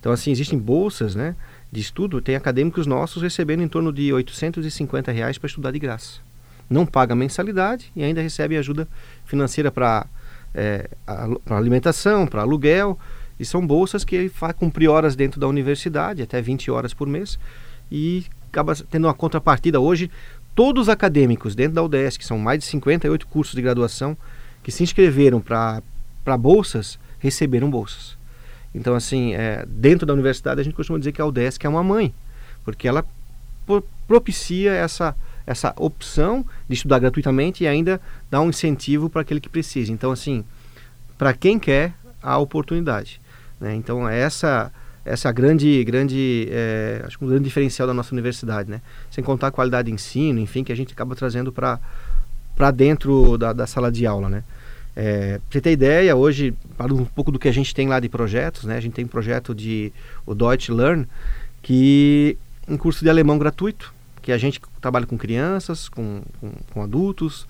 Então, 0.00 0.10
assim, 0.12 0.30
existem 0.30 0.58
bolsas, 0.58 1.14
né? 1.14 1.36
De 1.70 1.80
estudo, 1.80 2.20
tem 2.20 2.34
acadêmicos 2.34 2.86
nossos 2.86 3.22
recebendo 3.22 3.62
em 3.62 3.68
torno 3.68 3.92
de 3.92 4.12
850 4.12 5.12
reais 5.12 5.38
para 5.38 5.46
estudar 5.46 5.70
de 5.70 5.78
graça 5.78 6.27
não 6.68 6.84
paga 6.84 7.14
mensalidade 7.14 7.90
e 7.96 8.02
ainda 8.02 8.20
recebe 8.20 8.56
ajuda 8.56 8.86
financeira 9.24 9.70
para 9.70 10.06
é, 10.54 10.88
alimentação, 11.48 12.26
para 12.26 12.42
aluguel. 12.42 12.98
E 13.38 13.44
são 13.44 13.64
bolsas 13.64 14.04
que 14.04 14.16
ele 14.16 14.28
faz 14.28 14.54
cumprir 14.56 14.88
horas 14.88 15.14
dentro 15.14 15.40
da 15.40 15.46
universidade, 15.46 16.22
até 16.22 16.42
20 16.42 16.70
horas 16.72 16.92
por 16.92 17.06
mês, 17.06 17.38
e 17.90 18.26
acaba 18.50 18.74
tendo 18.74 19.06
uma 19.06 19.14
contrapartida. 19.14 19.78
Hoje, 19.78 20.10
todos 20.56 20.82
os 20.82 20.88
acadêmicos 20.88 21.54
dentro 21.54 21.74
da 21.74 21.82
UDES, 21.82 22.16
que 22.16 22.24
são 22.24 22.36
mais 22.36 22.58
de 22.58 22.64
58 22.64 23.26
cursos 23.28 23.54
de 23.54 23.62
graduação, 23.62 24.16
que 24.62 24.72
se 24.72 24.82
inscreveram 24.82 25.40
para 25.40 25.82
bolsas, 26.36 26.98
receberam 27.20 27.70
bolsas. 27.70 28.18
Então, 28.74 28.94
assim, 28.94 29.34
é, 29.34 29.64
dentro 29.68 30.04
da 30.04 30.12
universidade, 30.12 30.60
a 30.60 30.64
gente 30.64 30.74
costuma 30.74 30.98
dizer 30.98 31.12
que 31.12 31.22
a 31.22 31.26
UDESC 31.26 31.64
é 31.64 31.68
uma 31.68 31.84
mãe, 31.84 32.12
porque 32.64 32.88
ela 32.88 33.04
propicia 34.06 34.72
essa 34.72 35.14
essa 35.48 35.72
opção 35.78 36.44
de 36.68 36.74
estudar 36.74 36.98
gratuitamente 36.98 37.64
e 37.64 37.66
ainda 37.66 37.98
dá 38.30 38.38
um 38.38 38.50
incentivo 38.50 39.08
para 39.08 39.22
aquele 39.22 39.40
que 39.40 39.48
precisa. 39.48 39.90
Então, 39.90 40.12
assim, 40.12 40.44
para 41.16 41.32
quem 41.32 41.58
quer, 41.58 41.94
a 42.22 42.36
oportunidade. 42.36 43.18
Né? 43.58 43.74
Então, 43.74 44.06
essa 44.06 44.70
essa 45.06 45.32
grande 45.32 45.82
grande 45.84 46.48
é, 46.50 47.02
acho 47.06 47.16
que 47.16 47.24
um 47.24 47.28
grande 47.28 47.44
diferencial 47.44 47.88
da 47.88 47.94
nossa 47.94 48.14
universidade, 48.14 48.68
né? 48.68 48.82
Sem 49.10 49.24
contar 49.24 49.46
a 49.46 49.50
qualidade 49.50 49.86
de 49.86 49.94
ensino, 49.94 50.38
enfim, 50.38 50.62
que 50.62 50.70
a 50.70 50.76
gente 50.76 50.92
acaba 50.92 51.16
trazendo 51.16 51.50
para 51.50 51.80
para 52.54 52.70
dentro 52.70 53.38
da, 53.38 53.54
da, 53.54 53.66
sala 53.66 53.90
de 53.90 54.04
aula, 54.06 54.28
né? 54.28 54.44
É, 54.94 55.40
você 55.48 55.62
ter 55.62 55.70
ideia, 55.72 56.14
hoje, 56.14 56.52
para 56.76 56.92
um 56.92 57.06
pouco 57.06 57.32
do 57.32 57.38
que 57.38 57.48
a 57.48 57.52
gente 57.52 57.74
tem 57.74 57.88
lá 57.88 58.00
de 58.00 58.08
projetos, 58.08 58.64
né? 58.64 58.76
A 58.76 58.80
gente 58.80 58.92
tem 58.92 59.04
um 59.06 59.08
projeto 59.08 59.54
de 59.54 59.92
o 60.26 60.34
Deutsch 60.34 60.68
Learn, 60.68 61.06
que 61.62 62.36
um 62.68 62.76
curso 62.76 63.02
de 63.02 63.08
alemão 63.08 63.38
gratuito, 63.38 63.94
que 64.20 64.32
a 64.32 64.38
gente 64.38 64.60
trabalha 64.80 65.06
com 65.06 65.16
crianças, 65.16 65.88
com, 65.88 66.22
com, 66.40 66.52
com 66.72 66.82
adultos, 66.82 67.46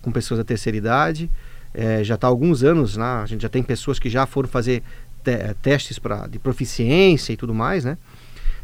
com 0.00 0.10
pessoas 0.10 0.38
da 0.38 0.44
terceira 0.44 0.76
idade. 0.76 1.30
É, 1.74 2.04
já 2.04 2.16
está 2.16 2.26
há 2.26 2.30
alguns 2.30 2.62
anos 2.62 2.96
lá, 2.96 3.22
a 3.22 3.26
gente 3.26 3.40
já 3.40 3.48
tem 3.48 3.62
pessoas 3.62 3.98
que 3.98 4.10
já 4.10 4.26
foram 4.26 4.48
fazer 4.48 4.82
te 5.24 5.54
testes 5.62 5.98
pra, 5.98 6.26
de 6.26 6.38
proficiência 6.38 7.32
e 7.32 7.36
tudo 7.36 7.54
mais, 7.54 7.84
né? 7.84 7.96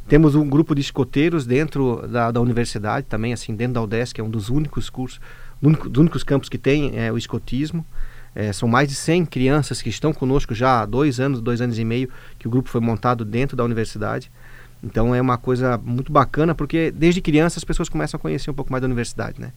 Temos 0.08 0.34
um 0.34 0.48
grupo 0.48 0.74
de 0.74 0.80
escoteiros 0.80 1.46
dentro 1.46 2.06
da, 2.08 2.30
da 2.30 2.40
universidade 2.40 3.06
também, 3.06 3.32
assim, 3.32 3.54
dentro 3.54 3.74
da 3.74 3.82
UDESC, 3.82 4.20
é 4.20 4.24
um 4.24 4.30
dos 4.30 4.48
únicos 4.48 4.88
cursos, 4.88 5.20
único, 5.62 5.88
dos 5.88 6.00
únicos 6.00 6.22
campos 6.22 6.48
que 6.48 6.58
tem 6.58 6.98
é, 6.98 7.12
o 7.12 7.18
escotismo. 7.18 7.84
É, 8.34 8.52
são 8.52 8.68
mais 8.68 8.88
de 8.88 8.94
100 8.94 9.26
crianças 9.26 9.82
que 9.82 9.88
estão 9.88 10.12
conosco 10.12 10.54
já 10.54 10.80
há 10.80 10.86
dois 10.86 11.20
anos, 11.20 11.40
dois 11.40 11.60
anos 11.60 11.78
e 11.78 11.84
meio, 11.84 12.08
que 12.38 12.46
o 12.46 12.50
grupo 12.50 12.68
foi 12.68 12.80
montado 12.80 13.24
dentro 13.24 13.56
da 13.56 13.64
universidade. 13.64 14.30
Então 14.82 15.14
é 15.14 15.20
uma 15.20 15.36
coisa 15.36 15.78
muito 15.78 16.12
bacana, 16.12 16.54
porque 16.54 16.90
desde 16.90 17.20
criança 17.20 17.58
as 17.58 17.64
pessoas 17.64 17.88
começam 17.88 18.18
a 18.18 18.20
conhecer 18.20 18.50
um 18.50 18.54
pouco 18.54 18.70
mais 18.70 18.80
da 18.80 18.86
universidade, 18.86 19.40
né? 19.40 19.52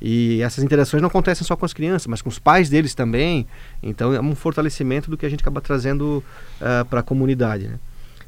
E 0.00 0.42
essas 0.42 0.62
interações 0.62 1.00
não 1.00 1.08
acontecem 1.08 1.46
só 1.46 1.56
com 1.56 1.64
as 1.64 1.72
crianças, 1.72 2.06
mas 2.06 2.20
com 2.20 2.28
os 2.28 2.38
pais 2.38 2.68
deles 2.68 2.94
também. 2.94 3.46
Então 3.82 4.12
é 4.12 4.20
um 4.20 4.34
fortalecimento 4.34 5.10
do 5.10 5.16
que 5.16 5.24
a 5.24 5.28
gente 5.28 5.40
acaba 5.40 5.60
trazendo 5.60 6.22
uh, 6.60 6.84
para 6.84 7.00
a 7.00 7.02
comunidade. 7.02 7.68
Né? 7.68 7.78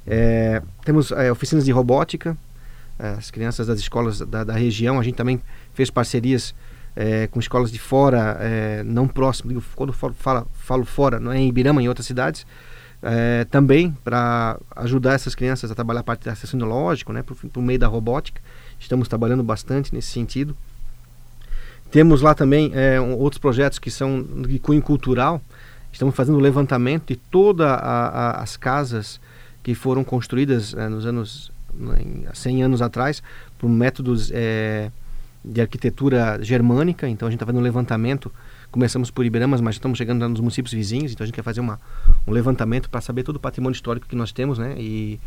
É, 0.07 0.63
temos 0.85 1.13
é, 1.13 1.31
oficinas 1.31 1.65
de 1.65 1.73
robótica, 1.73 2.37
as 2.99 3.31
crianças 3.31 3.67
das 3.67 3.79
escolas 3.79 4.21
da, 4.21 4.43
da, 4.43 4.55
região, 4.55 4.99
a 4.99 5.05
gente 5.05 5.15
também 5.15 5.41
fez 5.73 5.89
parcerias 5.89 6.53
é, 6.97 7.29
com 7.29 7.39
escolas 7.39 7.71
de 7.71 7.79
fora, 7.79 8.37
é, 8.41 8.83
não 8.83 9.07
próximo, 9.07 9.63
quando 9.77 9.93
falo, 9.93 10.15
falo, 10.15 10.49
falo 10.53 10.85
fora, 10.85 11.21
não 11.21 11.31
é 11.31 11.39
em 11.39 11.49
Ibirama, 11.49 11.81
em 11.81 11.89
outras 11.89 12.07
cidades, 12.07 12.45
é, 13.03 13.45
também 13.45 13.97
para 14.05 14.59
ajudar 14.77 15.15
essas 15.15 15.35
crianças 15.35 15.71
a 15.71 15.75
trabalhar 15.75 16.01
a 16.01 16.05
parte 16.05 16.23
de 16.23 16.29
raciocínio 16.29 16.67
lógico, 16.67 17.13
né, 17.13 17.23
por, 17.23 17.63
meio 17.63 17.79
da 17.79 17.87
robótica. 17.87 18.41
Estamos 18.79 19.09
trabalhando 19.09 19.43
bastante 19.43 19.95
nesse 19.95 20.09
sentido. 20.09 20.57
Temos 21.91 22.21
lá 22.21 22.35
também 22.35 22.71
é, 22.75 23.01
um, 23.01 23.17
outros 23.17 23.39
projetos 23.39 23.79
que 23.79 23.91
são 23.91 24.23
de 24.23 24.59
cunho 24.59 24.83
cultural. 24.83 25.41
Estamos 25.93 26.15
fazendo 26.15 26.37
o 26.37 26.41
levantamento 26.41 27.09
de 27.09 27.17
todas 27.17 27.67
as 27.81 28.57
casas 28.57 29.21
que 29.63 29.75
foram 29.75 30.05
construídas 30.05 30.75
é, 30.75 30.89
nos 30.89 31.07
anos, 31.07 31.53
há 32.29 32.35
100 32.35 32.63
anos 32.65 32.83
atrás, 32.83 33.23
por 33.59 33.69
métodos 33.69 34.31
de 35.45 35.61
arquitetura 35.61 36.39
germânica, 36.43 37.09
então 37.09 37.27
a 37.27 37.31
gente 37.31 37.37
está 37.37 37.47
fazendo 37.47 37.61
um 37.61 37.65
levantamento. 37.65 38.31
Começamos 38.71 39.11
por 39.11 39.25
Iberamas, 39.25 39.61
mas 39.63 39.77
estamos 39.77 39.97
chegando 39.97 40.29
nos 40.29 40.41
municípios 40.41 40.75
vizinhos, 40.75 41.13
então 41.13 41.25
a 41.25 41.27
gente 41.27 41.35
quer 41.35 41.43
fazer 41.43 41.61
uma, 41.61 41.81
um 42.27 42.33
levantamento 42.33 42.91
para 42.91 43.01
saber 43.01 43.23
todo 43.23 43.37
o 43.37 43.41
patrimônio 43.41 43.75
histórico 43.75 44.07
que 44.07 44.15
nós 44.15 44.31
temos, 44.31 44.59
né? 44.59 44.75
E, 44.79 45.19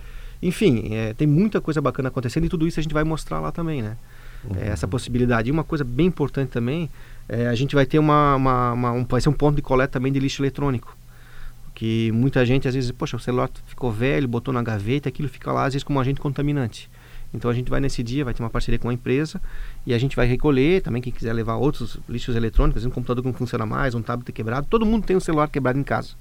enfim, 0.43 0.93
é, 0.93 1.13
tem 1.15 1.27
muita 1.27 1.60
coisa 1.60 1.81
bacana 1.81 2.10
acontecendo 2.10 2.45
e 2.45 2.50
tudo 2.50 2.67
isso 2.67 2.79
a 2.79 2.83
gente 2.83 2.93
vai 2.93 3.03
mostrar 3.03 3.39
lá 3.39 3.51
também, 3.51 3.81
né? 3.81 3.98
Uhum. 4.43 4.57
É, 4.57 4.67
essa 4.69 4.88
possibilidade. 4.88 5.50
E 5.50 5.51
uma 5.51 5.63
coisa 5.63 5.83
bem 5.83 6.05
importante 6.05 6.50
também, 6.50 6.88
é, 7.27 7.48
a 7.48 7.55
gente 7.55 7.74
vai 7.74 7.86
ter 7.86 7.98
uma, 7.98 8.36
uma, 8.36 8.74
uma, 8.74 8.91
um, 8.91 9.05
vai 9.05 9.21
ser 9.21 9.29
um 9.29 9.33
ponto 9.33 9.55
de 9.55 9.62
coleta 9.63 9.93
também 9.93 10.12
de 10.12 10.19
lixo 10.19 10.41
eletrônico. 10.41 10.95
Que 11.74 12.12
muita 12.12 12.45
gente 12.45 12.67
às 12.67 12.75
vezes, 12.75 12.91
poxa, 12.91 13.17
o 13.17 13.19
celular 13.19 13.50
ficou 13.65 13.91
velho, 13.91 14.27
botou 14.27 14.53
na 14.53 14.62
gaveta, 14.62 15.10
aquilo 15.10 15.27
fica 15.27 15.51
lá 15.51 15.65
às 15.65 15.74
vezes 15.74 15.83
como 15.83 15.98
um 15.98 16.01
agente 16.01 16.21
contaminante. 16.21 16.89
Então 17.33 17.50
a 17.50 17.53
gente 17.53 17.69
vai 17.69 17.79
nesse 17.79 18.03
dia, 18.03 18.25
vai 18.25 18.33
ter 18.33 18.43
uma 18.43 18.50
parceria 18.50 18.77
com 18.77 18.89
a 18.89 18.93
empresa 18.93 19.41
e 19.85 19.93
a 19.93 19.97
gente 19.97 20.15
vai 20.15 20.25
recolher, 20.27 20.81
também 20.81 21.01
quem 21.01 21.13
quiser 21.13 21.33
levar 21.33 21.55
outros 21.55 21.97
lixos 22.07 22.35
eletrônicos, 22.35 22.85
um 22.85 22.89
computador 22.89 23.23
que 23.23 23.29
não 23.29 23.33
funciona 23.33 23.65
mais, 23.65 23.95
um 23.95 24.01
tablet 24.01 24.31
quebrado, 24.31 24.67
todo 24.69 24.85
mundo 24.85 25.05
tem 25.05 25.15
um 25.15 25.19
celular 25.19 25.47
quebrado 25.47 25.79
em 25.79 25.83
casa. 25.83 26.15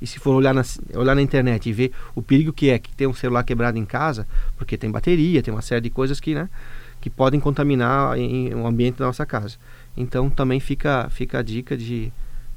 E 0.00 0.06
se 0.06 0.18
for 0.18 0.34
olhar 0.34 0.52
na, 0.52 0.62
olhar 0.94 1.14
na 1.14 1.22
internet 1.22 1.68
e 1.68 1.72
ver 1.72 1.92
o 2.14 2.22
perigo 2.22 2.52
que 2.52 2.70
é 2.70 2.78
que 2.78 2.92
tem 2.94 3.06
um 3.06 3.14
celular 3.14 3.44
quebrado 3.44 3.78
em 3.78 3.84
casa, 3.84 4.26
porque 4.56 4.76
tem 4.76 4.90
bateria, 4.90 5.42
tem 5.42 5.54
uma 5.54 5.62
série 5.62 5.80
de 5.80 5.90
coisas 5.90 6.18
que, 6.18 6.34
né, 6.34 6.48
que 7.00 7.08
podem 7.08 7.38
contaminar 7.38 8.18
em, 8.18 8.52
o 8.54 8.66
ambiente 8.66 8.98
da 8.98 9.06
nossa 9.06 9.24
casa. 9.24 9.56
Então 9.96 10.28
também 10.28 10.58
fica, 10.58 11.08
fica 11.10 11.38
a 11.38 11.42
dica 11.42 11.76
de 11.76 12.12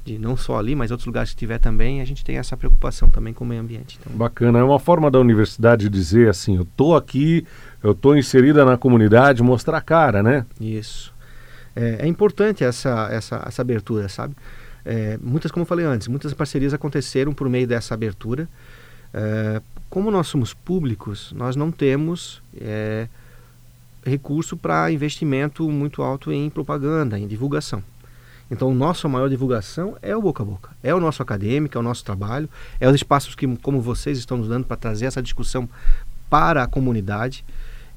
de 0.06 0.18
não 0.18 0.36
só 0.36 0.56
ali, 0.56 0.76
mas 0.76 0.92
outros 0.92 1.06
lugares 1.06 1.30
que 1.30 1.36
tiver 1.36 1.58
também, 1.58 2.00
a 2.00 2.04
gente 2.04 2.24
tem 2.24 2.38
essa 2.38 2.56
preocupação 2.56 3.10
também 3.10 3.34
com 3.34 3.44
o 3.44 3.46
meio 3.46 3.60
ambiente. 3.60 3.98
Então. 4.00 4.16
Bacana, 4.16 4.60
é 4.60 4.62
uma 4.62 4.78
forma 4.78 5.10
da 5.10 5.18
universidade 5.18 5.88
dizer 5.88 6.30
assim, 6.30 6.54
eu 6.56 6.62
estou 6.62 6.96
aqui, 6.96 7.44
eu 7.82 7.90
estou 7.90 8.16
inserida 8.16 8.64
na 8.64 8.78
comunidade, 8.78 9.42
mostrar 9.42 9.78
a 9.78 9.80
cara, 9.80 10.22
né? 10.22 10.46
Isso. 10.60 11.12
É, 11.74 11.98
é 12.00 12.06
importante 12.06 12.62
essa, 12.62 13.08
essa, 13.10 13.42
essa 13.46 13.62
abertura, 13.62 14.08
sabe? 14.08 14.34
É, 14.84 15.18
muitas, 15.20 15.50
como 15.50 15.62
eu 15.62 15.66
falei 15.66 15.84
antes, 15.84 16.06
muitas 16.06 16.32
parcerias 16.32 16.72
aconteceram 16.72 17.34
por 17.34 17.48
meio 17.48 17.66
dessa 17.66 17.92
abertura. 17.92 18.48
É, 19.12 19.60
como 19.90 20.10
nós 20.12 20.28
somos 20.28 20.54
públicos, 20.54 21.32
nós 21.36 21.56
não 21.56 21.72
temos 21.72 22.40
é, 22.60 23.08
recurso 24.04 24.56
para 24.56 24.90
investimento 24.92 25.68
muito 25.68 26.00
alto 26.00 26.32
em 26.32 26.48
propaganda, 26.48 27.18
em 27.18 27.26
divulgação. 27.26 27.82
Então, 28.50 28.72
nossa 28.74 29.08
maior 29.08 29.28
divulgação 29.28 29.96
é 30.00 30.14
o 30.16 30.22
boca 30.22 30.42
a 30.42 30.46
boca, 30.46 30.70
é 30.82 30.94
o 30.94 31.00
nosso 31.00 31.22
acadêmico, 31.22 31.76
é 31.76 31.80
o 31.80 31.82
nosso 31.82 32.04
trabalho, 32.04 32.48
é 32.78 32.88
os 32.88 32.94
espaços 32.94 33.34
que, 33.34 33.46
como 33.56 33.80
vocês 33.80 34.18
estão 34.18 34.36
nos 34.36 34.48
dando 34.48 34.64
para 34.64 34.76
trazer 34.76 35.06
essa 35.06 35.22
discussão 35.22 35.68
para 36.30 36.62
a 36.62 36.66
comunidade. 36.66 37.44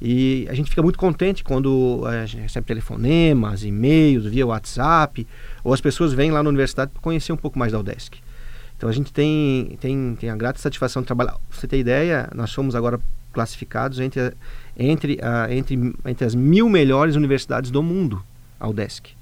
E 0.02 0.48
a 0.50 0.54
gente 0.54 0.70
fica 0.70 0.82
muito 0.82 0.98
contente 0.98 1.44
quando 1.44 2.04
a 2.06 2.26
gente 2.26 2.42
recebe 2.42 2.66
telefonemas, 2.66 3.64
e-mails, 3.64 4.26
via 4.26 4.48
WhatsApp, 4.48 5.28
ou 5.64 5.74
as 5.74 5.82
pessoas 5.82 6.14
vêm 6.14 6.32
lá 6.32 6.42
na 6.42 6.50
universidade 6.50 6.92
para 6.92 7.02
conhecer 7.02 7.34
um 7.34 7.38
pouco 7.38 7.60
mais 7.60 7.74
da 7.74 7.80
UDESC. 7.80 8.18
Então 8.78 8.90
a 8.90 8.94
gente 8.94 9.12
tem, 9.12 9.78
tem, 9.82 10.16
tem 10.18 10.30
a 10.30 10.36
grata 10.38 10.58
satisfação 10.58 11.02
de 11.02 11.06
trabalhar. 11.06 11.34
Pra 11.34 11.42
você 11.60 11.68
ter 11.68 11.80
ideia, 11.80 12.30
nós 12.34 12.50
somos 12.50 12.76
agora 12.76 13.00
classificados 13.34 14.00
entre, 14.00 14.34
entre, 14.78 15.20
entre, 15.50 15.94
entre 16.06 16.26
as 16.26 16.34
mil 16.34 16.70
melhores 16.70 17.16
universidades 17.16 17.70
do 17.70 17.84
mundo, 17.84 18.24
a 18.58 18.68
UDESC. 18.70 19.19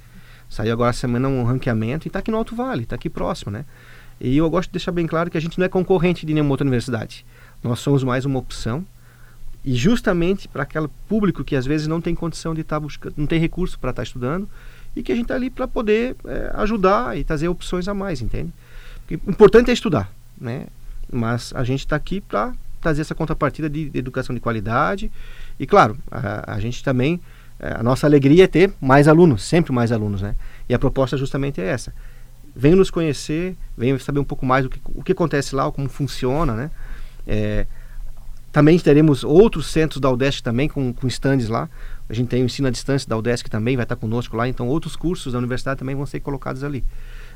Saiu 0.49 0.73
agora 0.73 0.89
essa 0.89 1.01
semana 1.01 1.27
um 1.27 1.43
ranqueamento 1.43 2.07
e 2.07 2.09
está 2.09 2.19
aqui 2.19 2.31
no 2.31 2.37
Alto 2.37 2.55
Vale, 2.55 2.83
está 2.83 2.95
aqui 2.95 3.09
próximo, 3.09 3.51
né? 3.51 3.65
E 4.19 4.37
eu 4.37 4.49
gosto 4.49 4.69
de 4.69 4.73
deixar 4.73 4.91
bem 4.91 5.05
claro 5.05 5.29
que 5.29 5.37
a 5.37 5.41
gente 5.41 5.59
não 5.59 5.65
é 5.65 5.69
concorrente 5.69 6.25
de 6.25 6.33
nenhuma 6.33 6.51
outra 6.51 6.65
universidade. 6.65 7.25
Nós 7.63 7.79
somos 7.79 8.03
mais 8.03 8.25
uma 8.25 8.39
opção. 8.39 8.85
E 9.63 9.75
justamente 9.75 10.47
para 10.47 10.63
aquele 10.63 10.87
público 11.09 11.43
que 11.43 11.55
às 11.55 11.65
vezes 11.65 11.87
não 11.87 11.99
tem 11.99 12.15
condição 12.15 12.55
de 12.55 12.61
estar 12.61 12.77
tá 12.77 12.79
buscando, 12.79 13.13
não 13.17 13.27
tem 13.27 13.39
recurso 13.39 13.77
para 13.77 13.89
estar 13.89 14.01
tá 14.01 14.03
estudando, 14.03 14.47
e 14.95 15.03
que 15.03 15.11
a 15.11 15.15
gente 15.15 15.25
está 15.25 15.35
ali 15.35 15.49
para 15.49 15.67
poder 15.67 16.15
é, 16.25 16.51
ajudar 16.55 17.17
e 17.17 17.23
trazer 17.23 17.47
opções 17.49 17.87
a 17.87 17.93
mais, 17.93 18.21
entende? 18.21 18.51
O 19.25 19.29
importante 19.29 19.69
é 19.69 19.73
estudar, 19.73 20.09
né? 20.39 20.67
Mas 21.11 21.53
a 21.53 21.63
gente 21.63 21.81
está 21.81 21.95
aqui 21.95 22.21
para 22.21 22.53
trazer 22.81 23.01
essa 23.01 23.13
contrapartida 23.13 23.69
de, 23.69 23.89
de, 23.89 23.99
educação 23.99 24.33
de 24.33 24.39
qualidade. 24.39 25.11
E 25.59 25.67
claro, 25.67 25.97
a, 26.09 26.55
a 26.55 26.59
gente 26.59 26.83
também 26.83 27.19
a 27.59 27.83
nossa 27.83 28.05
alegria 28.05 28.43
é 28.43 28.47
ter 28.47 28.71
mais 28.79 29.07
alunos, 29.07 29.43
sempre 29.43 29.71
mais 29.71 29.91
alunos, 29.91 30.21
né? 30.21 30.35
E 30.69 30.73
a 30.73 30.79
proposta 30.79 31.17
justamente 31.17 31.59
é 31.59 31.65
essa. 31.65 31.93
Venham 32.55 32.77
nos 32.77 32.89
conhecer, 32.89 33.55
venham 33.77 33.97
saber 33.99 34.19
um 34.19 34.23
pouco 34.23 34.45
mais 34.45 34.65
o 34.65 34.69
que, 34.69 34.79
o 34.85 35.03
que 35.03 35.11
acontece 35.11 35.55
lá, 35.55 35.71
como 35.71 35.89
funciona, 35.89 36.53
né? 36.55 36.71
É, 37.25 37.65
também 38.51 38.79
teremos 38.79 39.23
outros 39.23 39.67
centros 39.67 39.99
da 39.99 40.09
UDESC 40.09 40.41
também 40.41 40.67
com, 40.67 40.93
com 40.93 41.07
stands 41.07 41.49
lá. 41.49 41.69
A 42.09 42.13
gente 42.13 42.27
tem 42.27 42.41
o 42.41 42.45
ensino 42.45 42.67
à 42.67 42.71
distância 42.71 43.07
da 43.07 43.17
UDESC 43.17 43.49
também, 43.49 43.75
vai 43.75 43.83
estar 43.83 43.95
conosco 43.95 44.35
lá. 44.35 44.47
Então 44.47 44.67
outros 44.67 44.95
cursos 44.95 45.33
da 45.33 45.39
universidade 45.39 45.79
também 45.79 45.95
vão 45.95 46.05
ser 46.05 46.19
colocados 46.19 46.63
ali. 46.63 46.83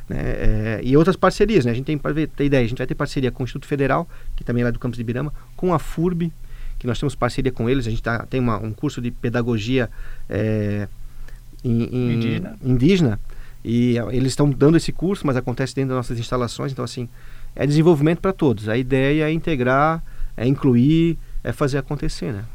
Né? 0.08 0.18
É, 0.20 0.82
e 0.84 0.96
outras 0.98 1.16
parcerias, 1.16 1.66
né? 1.66 1.72
A 1.72 1.76
gente 1.76 1.86
tem, 1.86 1.98
para 1.98 2.14
ter 2.14 2.46
ideia, 2.46 2.64
a 2.64 2.68
gente 2.68 2.78
vai 2.78 2.88
ter 2.88 2.96
parceria 2.96 3.32
com 3.32 3.44
o 3.44 3.46
Instituto 3.46 3.68
Federal, 3.68 4.08
que 4.36 4.44
também 4.44 4.62
é 4.62 4.66
lá 4.66 4.72
do 4.72 4.80
campus 4.80 4.98
de 4.98 5.02
Ibirama, 5.02 5.34
com 5.56 5.74
a 5.74 5.80
FURB, 5.80 6.32
que 6.82 6.88
nós 6.88 6.98
temos 6.98 7.14
parceria 7.14 7.52
com 7.52 7.70
eles. 7.70 7.86
A 7.86 7.92
gente 7.92 8.02
tá, 8.02 8.26
tem 8.28 8.40
uma, 8.40 8.58
um 8.58 8.72
curso 8.72 9.00
de 9.00 9.12
pedagogia 9.12 9.88
é, 10.28 10.88
em, 11.64 11.84
em, 11.84 12.14
indígena. 12.16 12.58
indígena. 12.64 13.20
e 13.64 13.98
eles 14.12 14.32
estão 14.32 14.50
dando 14.50 14.78
esse 14.78 14.92
curso, 14.92 15.28
mas 15.28 15.38
acontece 15.38 15.76
dentro 15.76 15.90
das 15.90 15.98
nossas 15.98 16.18
instalações. 16.18 16.72
Então, 16.72 16.84
assim, 16.84 17.08
é 17.56 17.68
desenvolvimento 17.68 18.20
para 18.20 18.34
todos. 18.34 18.68
A 18.68 18.76
ideia 18.76 19.26
é 19.26 19.32
integrar, 19.32 20.04
é 20.36 20.48
incluir, 20.48 21.20
é 21.44 21.52
fazer 21.52 21.78
acontecer, 21.78 22.34
né? 22.34 22.46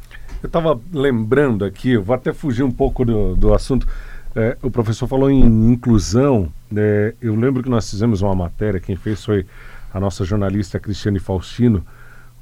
Eu 0.42 0.48
estava 0.48 0.78
lembrando 0.92 1.64
aqui, 1.64 1.90
eu 1.90 2.02
vou 2.02 2.14
até 2.14 2.32
fugir 2.32 2.64
um 2.64 2.72
pouco 2.72 3.04
do, 3.04 3.36
do 3.36 3.54
assunto. 3.54 3.86
É, 4.34 4.58
o 4.60 4.72
professor 4.72 5.06
falou 5.06 5.30
em 5.30 5.70
inclusão. 5.70 6.52
É, 6.76 7.14
eu 7.22 7.36
lembro 7.36 7.62
que 7.62 7.70
nós 7.70 7.88
fizemos 7.88 8.22
uma 8.22 8.34
matéria, 8.34 8.80
quem 8.80 8.96
fez 8.96 9.24
foi 9.24 9.46
a 9.94 10.00
nossa 10.00 10.24
jornalista 10.24 10.80
Cristiane 10.80 11.20
Faustino, 11.20 11.86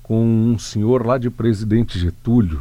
com 0.04 0.22
um 0.22 0.58
senhor 0.58 1.04
lá 1.04 1.16
de 1.16 1.30
Presidente 1.30 1.98
Getúlio, 1.98 2.60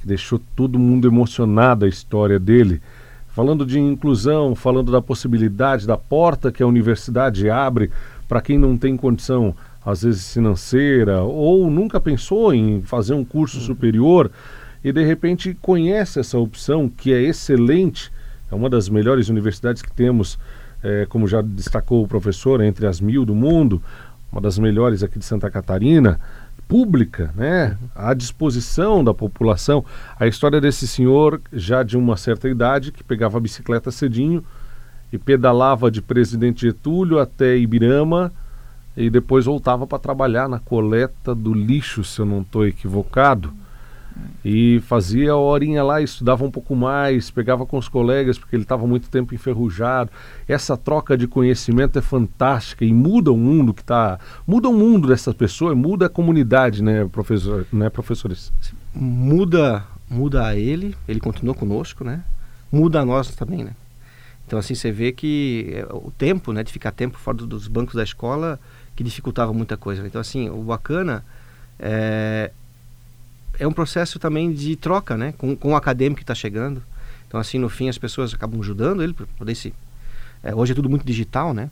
que 0.00 0.06
deixou 0.06 0.40
todo 0.56 0.78
mundo 0.78 1.06
emocionado 1.06 1.84
a 1.84 1.88
história 1.88 2.38
dele, 2.40 2.80
falando 3.28 3.66
de 3.66 3.78
inclusão, 3.78 4.54
falando 4.54 4.90
da 4.90 5.02
possibilidade 5.02 5.86
da 5.86 5.98
porta 5.98 6.50
que 6.50 6.62
a 6.62 6.66
universidade 6.66 7.50
abre 7.50 7.90
para 8.26 8.40
quem 8.40 8.56
não 8.56 8.78
tem 8.78 8.96
condição, 8.96 9.54
às 9.84 10.02
vezes 10.02 10.32
financeira, 10.32 11.22
ou 11.22 11.70
nunca 11.70 12.00
pensou 12.00 12.54
em 12.54 12.80
fazer 12.80 13.12
um 13.12 13.24
curso 13.24 13.60
superior 13.60 14.30
e 14.82 14.90
de 14.90 15.04
repente 15.04 15.56
conhece 15.60 16.18
essa 16.18 16.38
opção 16.38 16.88
que 16.88 17.12
é 17.12 17.20
excelente, 17.20 18.10
é 18.50 18.54
uma 18.54 18.70
das 18.70 18.88
melhores 18.88 19.28
universidades 19.28 19.82
que 19.82 19.92
temos 19.92 20.38
é, 20.82 21.06
como 21.08 21.26
já 21.26 21.42
destacou 21.42 22.04
o 22.04 22.08
professor, 22.08 22.60
entre 22.62 22.86
as 22.86 23.00
mil 23.00 23.24
do 23.24 23.34
mundo, 23.34 23.82
uma 24.30 24.40
das 24.40 24.58
melhores 24.58 25.02
aqui 25.02 25.18
de 25.18 25.24
Santa 25.24 25.50
Catarina, 25.50 26.20
pública, 26.68 27.32
né, 27.34 27.78
à 27.94 28.12
disposição 28.12 29.02
da 29.02 29.14
população. 29.14 29.84
A 30.20 30.26
história 30.26 30.60
desse 30.60 30.86
senhor, 30.86 31.40
já 31.52 31.82
de 31.82 31.96
uma 31.96 32.16
certa 32.16 32.48
idade, 32.48 32.92
que 32.92 33.02
pegava 33.02 33.38
a 33.38 33.40
bicicleta 33.40 33.90
cedinho 33.90 34.44
e 35.10 35.16
pedalava 35.18 35.90
de 35.90 36.02
Presidente 36.02 36.66
Getúlio 36.66 37.18
até 37.18 37.56
Ibirama 37.56 38.30
e 38.94 39.08
depois 39.08 39.46
voltava 39.46 39.86
para 39.86 39.98
trabalhar 39.98 40.48
na 40.48 40.58
coleta 40.58 41.34
do 41.34 41.54
lixo, 41.54 42.04
se 42.04 42.20
eu 42.20 42.26
não 42.26 42.42
estou 42.42 42.66
equivocado. 42.66 43.52
E 44.44 44.80
fazia 44.80 45.32
a 45.32 45.36
horinha 45.36 45.82
lá, 45.82 46.00
estudava 46.00 46.44
um 46.44 46.50
pouco 46.50 46.74
mais, 46.74 47.30
pegava 47.30 47.66
com 47.66 47.76
os 47.76 47.88
colegas, 47.88 48.38
porque 48.38 48.56
ele 48.56 48.62
estava 48.62 48.86
muito 48.86 49.08
tempo 49.08 49.34
enferrujado. 49.34 50.10
Essa 50.46 50.76
troca 50.76 51.16
de 51.16 51.26
conhecimento 51.26 51.98
é 51.98 52.02
fantástica 52.02 52.84
e 52.84 52.92
muda 52.92 53.32
o 53.32 53.36
mundo 53.36 53.74
que 53.74 53.82
está. 53.82 54.18
Muda 54.46 54.68
o 54.68 54.72
mundo 54.72 55.08
dessas 55.08 55.34
pessoas, 55.34 55.76
muda 55.76 56.06
a 56.06 56.08
comunidade, 56.08 56.82
né, 56.82 57.04
professor, 57.06 57.66
né, 57.72 57.90
professores? 57.90 58.52
Muda, 58.94 59.84
muda 60.08 60.46
a 60.46 60.56
ele, 60.56 60.96
ele 61.06 61.20
continua 61.20 61.54
conosco, 61.54 62.04
né? 62.04 62.22
Muda 62.70 63.00
a 63.00 63.04
nós 63.04 63.34
também, 63.34 63.64
né? 63.64 63.72
Então 64.46 64.58
assim 64.58 64.74
você 64.74 64.90
vê 64.90 65.12
que 65.12 65.72
é, 65.74 65.86
o 65.92 66.10
tempo, 66.16 66.52
né, 66.52 66.62
de 66.62 66.72
ficar 66.72 66.90
tempo 66.90 67.18
fora 67.18 67.36
dos 67.36 67.68
bancos 67.68 67.94
da 67.94 68.02
escola 68.02 68.58
que 68.98 69.04
dificultava 69.04 69.52
muita 69.52 69.76
coisa. 69.76 70.04
Então, 70.04 70.20
assim, 70.20 70.50
o 70.50 70.62
bacana 70.62 71.24
é, 71.78 72.50
é 73.58 73.66
um 73.66 73.72
processo 73.72 74.18
também 74.18 74.52
de 74.52 74.76
troca, 74.76 75.16
né? 75.16 75.34
Com, 75.36 75.56
com 75.56 75.72
o 75.72 75.76
acadêmico 75.76 76.18
que 76.18 76.22
está 76.22 76.34
chegando. 76.34 76.82
Então, 77.26 77.38
assim, 77.38 77.58
no 77.58 77.68
fim, 77.68 77.88
as 77.88 77.98
pessoas 77.98 78.32
acabam 78.32 78.60
ajudando 78.60 79.02
ele 79.02 79.12
para 79.12 79.26
poder 79.38 79.54
se... 79.54 79.74
É, 80.42 80.54
hoje 80.54 80.72
é 80.72 80.74
tudo 80.74 80.88
muito 80.88 81.04
digital, 81.04 81.52
né? 81.52 81.70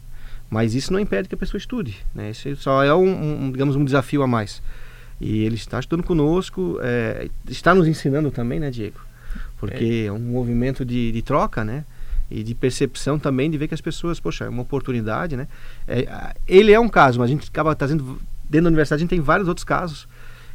Mas 0.51 0.75
isso 0.75 0.93
não 0.93 1.01
impede 1.01 1.29
que 1.29 1.35
a 1.35 1.39
pessoa 1.39 1.59
estude, 1.59 2.05
né? 2.15 2.31
Isso 2.31 2.57
só 2.57 2.83
é 2.85 2.95
um, 2.95 3.47
um 3.47 3.53
digamos, 3.53 3.77
um 3.77 3.85
desafio 3.85 4.23
a 4.23 4.27
mais. 4.27 4.63
E 5.21 5.45
ele 5.45 5.55
está 5.55 5.81
estudando 5.81 6.05
conosco, 6.05 6.79
é, 6.83 7.29
está 7.49 7.75
nos 7.75 7.89
ensinando 7.89 8.31
também, 8.31 8.61
né, 8.61 8.71
Diego? 8.71 9.01
Porque 9.59 10.03
é, 10.05 10.07
é 10.07 10.13
um 10.13 10.19
movimento 10.19 10.85
de, 10.85 11.11
de 11.13 11.23
troca, 11.23 11.65
né? 11.65 11.85
e 12.31 12.43
de 12.43 12.55
percepção 12.55 13.19
também 13.19 13.51
de 13.51 13.57
ver 13.57 13.69
que 13.69 13.75
as 13.75 13.81
pessoas, 13.81 14.19
poxa, 14.19 14.45
é 14.45 14.49
uma 14.49 14.63
oportunidade, 14.63 15.37
né? 15.37 15.47
É, 15.87 16.35
ele 16.47 16.73
é 16.73 16.81
um 16.81 16.89
caso, 16.89 17.21
mas 17.21 17.31
a 17.31 17.33
gente 17.33 17.49
acaba 17.49 17.75
trazendo 17.75 18.21
dentro 18.49 18.65
da 18.65 18.69
universidade 18.69 19.01
a 19.01 19.03
gente 19.03 19.11
tem 19.11 19.21
vários 19.21 19.49
outros 19.49 19.65
casos 19.65 20.09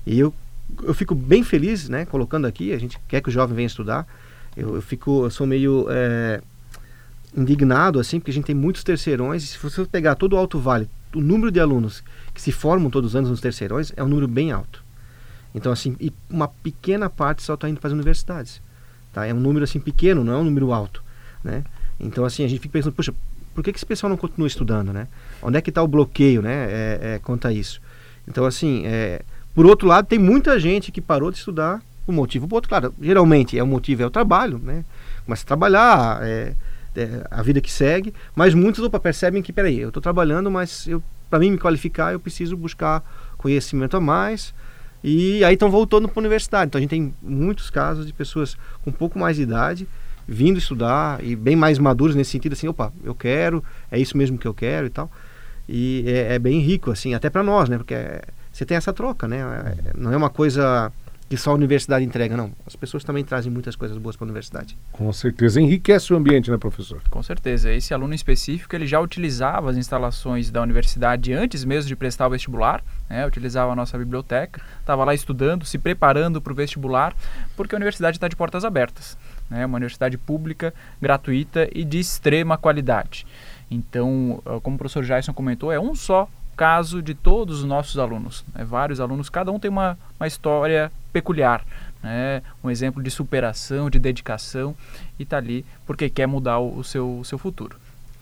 e 0.05 0.19
eu 0.19 0.33
eu 0.83 0.93
fico 0.93 1.13
bem 1.13 1.43
feliz, 1.43 1.89
né? 1.89 2.05
Colocando 2.05 2.45
aqui, 2.45 2.73
a 2.73 2.77
gente 2.77 2.99
quer 3.07 3.21
que 3.21 3.29
o 3.29 3.31
jovem 3.31 3.55
venha 3.55 3.67
estudar. 3.67 4.07
Eu, 4.55 4.75
eu 4.75 4.81
fico, 4.81 5.25
eu 5.25 5.29
sou 5.29 5.47
meio 5.47 5.87
é, 5.89 6.41
indignado 7.35 7.99
assim, 7.99 8.19
porque 8.19 8.31
a 8.31 8.33
gente 8.33 8.45
tem 8.45 8.55
muitos 8.55 8.83
terceirões. 8.83 9.43
E 9.43 9.47
se 9.47 9.57
você 9.57 9.85
pegar 9.85 10.15
todo 10.15 10.33
o 10.33 10.37
Alto 10.37 10.59
Vale, 10.59 10.89
o 11.15 11.21
número 11.21 11.51
de 11.51 11.59
alunos 11.59 12.03
que 12.33 12.41
se 12.41 12.51
formam 12.51 12.89
todos 12.89 13.11
os 13.11 13.15
anos 13.15 13.29
nos 13.29 13.41
terceirões 13.41 13.91
é 13.95 14.03
um 14.03 14.07
número 14.07 14.27
bem 14.27 14.51
alto. 14.51 14.83
Então 15.53 15.71
assim, 15.71 15.95
e 15.99 16.13
uma 16.29 16.47
pequena 16.47 17.09
parte 17.09 17.43
só 17.43 17.55
está 17.55 17.67
indo 17.69 17.79
para 17.79 17.87
as 17.87 17.93
universidades. 17.93 18.61
Tá? 19.11 19.25
É 19.25 19.33
um 19.33 19.39
número 19.39 19.63
assim 19.63 19.79
pequeno, 19.79 20.23
não 20.23 20.33
é 20.33 20.37
um 20.37 20.45
número 20.45 20.71
alto. 20.71 21.03
Né? 21.43 21.63
Então, 21.99 22.25
assim, 22.25 22.43
a 22.43 22.47
gente 22.47 22.59
fica 22.59 22.73
pensando, 22.73 22.93
poxa, 22.93 23.13
por 23.53 23.63
que, 23.63 23.71
que 23.71 23.77
esse 23.77 23.85
pessoal 23.85 24.09
não 24.09 24.17
continua 24.17 24.47
estudando, 24.47 24.91
né? 24.91 25.07
Onde 25.41 25.57
é 25.57 25.61
que 25.61 25.69
está 25.69 25.83
o 25.83 25.87
bloqueio, 25.87 26.41
né, 26.41 26.67
é, 26.69 26.99
é, 27.01 27.19
quanto 27.19 27.47
a 27.47 27.53
isso? 27.53 27.81
Então, 28.27 28.45
assim, 28.45 28.83
é, 28.85 29.21
por 29.53 29.65
outro 29.65 29.87
lado, 29.87 30.07
tem 30.07 30.19
muita 30.19 30.59
gente 30.59 30.91
que 30.91 31.01
parou 31.01 31.31
de 31.31 31.37
estudar 31.37 31.81
por 32.05 32.13
motivo 32.13 32.47
por 32.47 32.55
outro. 32.55 32.69
Claro, 32.69 32.93
geralmente 33.01 33.57
é 33.57 33.63
o 33.63 33.67
motivo 33.67 34.03
é 34.03 34.05
o 34.05 34.09
trabalho, 34.09 34.59
né? 34.59 34.83
Começa 35.25 35.43
a 35.43 35.47
trabalhar, 35.47 36.19
é, 36.23 36.53
é, 36.95 37.27
a 37.29 37.41
vida 37.41 37.61
que 37.61 37.71
segue, 37.71 38.13
mas 38.35 38.53
muitos 38.53 38.83
opa, 38.83 38.99
percebem 38.99 39.41
que, 39.41 39.53
peraí, 39.53 39.79
eu 39.79 39.89
estou 39.89 40.01
trabalhando, 40.01 40.49
mas 40.49 40.87
para 41.29 41.39
mim 41.39 41.51
me 41.51 41.57
qualificar, 41.57 42.11
eu 42.11 42.19
preciso 42.19 42.57
buscar 42.57 43.03
conhecimento 43.37 43.95
a 43.95 44.01
mais, 44.01 44.53
e 45.03 45.43
aí 45.43 45.53
estão 45.53 45.69
voltando 45.69 46.07
para 46.07 46.19
a 46.19 46.21
universidade. 46.21 46.67
Então 46.67 46.79
a 46.79 46.81
gente 46.81 46.89
tem 46.89 47.13
muitos 47.21 47.69
casos 47.69 48.05
de 48.05 48.13
pessoas 48.13 48.55
com 48.83 48.89
um 48.89 48.93
pouco 48.93 49.17
mais 49.17 49.37
de 49.37 49.43
idade 49.43 49.87
vindo 50.27 50.59
estudar 50.59 51.23
e 51.23 51.35
bem 51.35 51.55
mais 51.55 51.79
maduros 51.79 52.15
nesse 52.15 52.31
sentido 52.31 52.53
assim, 52.53 52.67
opa, 52.67 52.93
eu 53.03 53.13
quero, 53.13 53.63
é 53.91 53.99
isso 53.99 54.15
mesmo 54.15 54.37
que 54.37 54.47
eu 54.47 54.53
quero 54.53 54.87
e 54.87 54.89
tal. 54.89 55.11
E 55.67 56.03
é, 56.07 56.35
é 56.35 56.39
bem 56.39 56.59
rico 56.59 56.91
assim, 56.91 57.13
até 57.13 57.29
para 57.29 57.43
nós, 57.43 57.67
né? 57.67 57.77
Porque 57.77 57.93
é, 57.93 58.21
você 58.51 58.65
tem 58.65 58.77
essa 58.77 58.91
troca, 58.93 59.27
né? 59.27 59.37
É, 59.39 59.97
não 59.97 60.11
é 60.11 60.17
uma 60.17 60.29
coisa 60.29 60.91
que 61.29 61.37
só 61.37 61.51
a 61.51 61.53
universidade 61.53 62.03
entrega, 62.03 62.35
não. 62.35 62.51
As 62.67 62.75
pessoas 62.75 63.05
também 63.05 63.23
trazem 63.23 63.49
muitas 63.49 63.73
coisas 63.73 63.97
boas 63.97 64.17
para 64.17 64.25
a 64.25 64.27
universidade. 64.27 64.77
Com 64.91 65.13
certeza. 65.13 65.61
Enriquece 65.61 66.13
o 66.13 66.17
ambiente, 66.17 66.51
né, 66.51 66.57
professor? 66.57 67.01
Com 67.09 67.23
certeza. 67.23 67.71
Esse 67.71 67.93
aluno 67.93 68.13
específico, 68.13 68.75
ele 68.75 68.85
já 68.85 68.99
utilizava 68.99 69.69
as 69.69 69.77
instalações 69.77 70.51
da 70.51 70.61
universidade 70.61 71.31
antes 71.31 71.63
mesmo 71.63 71.87
de 71.87 71.95
prestar 71.95 72.27
o 72.27 72.31
vestibular, 72.31 72.83
né? 73.09 73.25
utilizava 73.25 73.71
a 73.71 73.75
nossa 73.75 73.97
biblioteca, 73.97 74.61
estava 74.81 75.05
lá 75.05 75.13
estudando, 75.13 75.65
se 75.65 75.77
preparando 75.77 76.41
para 76.41 76.51
o 76.51 76.55
vestibular, 76.55 77.15
porque 77.55 77.73
a 77.73 77.77
universidade 77.77 78.17
está 78.17 78.27
de 78.27 78.35
portas 78.35 78.65
abertas 78.65 79.17
né, 79.51 79.65
uma 79.65 79.75
universidade 79.75 80.17
pública, 80.17 80.73
gratuita 80.99 81.69
e 81.75 81.83
de 81.83 81.99
extrema 81.99 82.57
qualidade. 82.57 83.27
Então, 83.69 84.41
ah, 84.45 84.59
como 84.61 84.75
o 84.77 84.79
professor 84.79 85.03
Jason 85.03 85.33
comentou, 85.33 85.71
é 85.71 85.79
um 85.79 85.93
só 85.93 86.27
caso 86.55 87.01
de 87.01 87.13
todos 87.13 87.59
os 87.59 87.65
nossos 87.65 87.97
alunos. 87.97 88.43
Né, 88.53 88.63
vários 88.63 88.99
alunos, 88.99 89.29
cada 89.29 89.51
um 89.51 89.59
tem 89.59 89.69
uma, 89.69 89.97
uma 90.19 90.27
história 90.27 90.91
peculiar, 91.11 91.63
né, 92.01 92.41
um 92.63 92.69
exemplo 92.69 93.01
de 93.01 93.11
superação, 93.11 93.89
de 93.89 93.99
dedicação 93.99 94.75
e 95.19 95.23
está 95.23 95.37
ali 95.37 95.65
porque 95.85 96.09
quer 96.09 96.27
mudar 96.27 96.59
o, 96.59 96.79
o, 96.79 96.83
seu, 96.83 97.19
o 97.19 97.25
seu 97.25 97.37
futuro. 97.37 97.75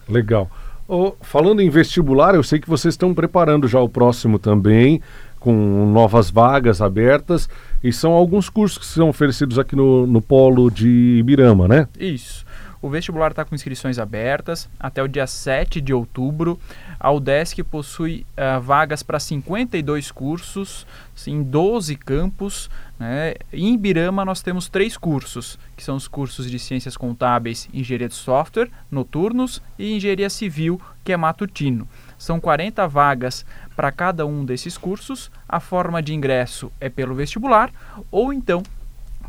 Legal. 0.07 0.49
Oh, 0.87 1.13
falando 1.21 1.61
em 1.61 1.69
vestibular, 1.69 2.33
eu 2.33 2.41
sei 2.41 2.59
que 2.59 2.67
vocês 2.67 2.95
estão 2.95 3.13
preparando 3.13 3.67
já 3.67 3.79
o 3.79 3.87
próximo 3.87 4.39
também 4.39 5.01
com 5.39 5.91
novas 5.93 6.29
vagas 6.29 6.81
abertas 6.81 7.47
e 7.83 7.93
são 7.93 8.11
alguns 8.11 8.49
cursos 8.49 8.79
que 8.79 8.85
são 8.85 9.09
oferecidos 9.09 9.57
aqui 9.57 9.75
no, 9.75 10.05
no 10.05 10.21
polo 10.21 10.69
de 10.69 11.17
Ibirama, 11.19 11.67
né? 11.67 11.87
Isso. 11.99 12.45
O 12.81 12.89
vestibular 12.89 13.31
está 13.31 13.43
com 13.43 13.53
inscrições 13.53 13.99
abertas 13.99 14.69
até 14.79 15.03
o 15.03 15.07
dia 15.07 15.27
7 15.27 15.81
de 15.81 15.93
outubro. 15.93 16.57
A 16.97 17.11
UDESC 17.11 17.61
possui 17.61 18.25
uh, 18.37 18.61
vagas 18.61 19.03
para 19.03 19.19
52 19.19 20.11
cursos 20.11 20.87
em 21.27 21.43
12 21.43 21.97
campos. 21.97 22.69
Né? 22.97 23.33
Em 23.51 23.73
Ibirama 23.73 24.23
nós 24.23 24.41
temos 24.41 24.69
três 24.69 24.95
cursos, 24.95 25.59
que 25.75 25.83
são 25.83 25.97
os 25.97 26.07
cursos 26.07 26.49
de 26.49 26.57
Ciências 26.57 26.95
Contábeis, 26.95 27.67
Engenharia 27.73 28.07
de 28.07 28.15
Software, 28.15 28.69
noturnos, 28.89 29.61
e 29.77 29.95
Engenharia 29.95 30.29
Civil, 30.29 30.79
que 31.03 31.11
é 31.11 31.17
matutino. 31.17 31.85
São 32.17 32.39
40 32.39 32.87
vagas 32.87 33.45
para 33.75 33.91
cada 33.91 34.25
um 34.25 34.45
desses 34.45 34.77
cursos. 34.77 35.29
A 35.47 35.59
forma 35.59 36.01
de 36.01 36.13
ingresso 36.13 36.71
é 36.79 36.87
pelo 36.87 37.13
vestibular 37.13 37.71
ou 38.09 38.31
então 38.31 38.63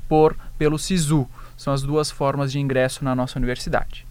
por 0.08 0.36
pelo 0.56 0.78
SISU. 0.78 1.28
São 1.60 1.74
as 1.74 1.82
duas 1.82 2.10
formas 2.10 2.50
de 2.50 2.58
ingresso 2.58 3.04
na 3.04 3.14
nossa 3.14 3.38
universidade. 3.38 4.06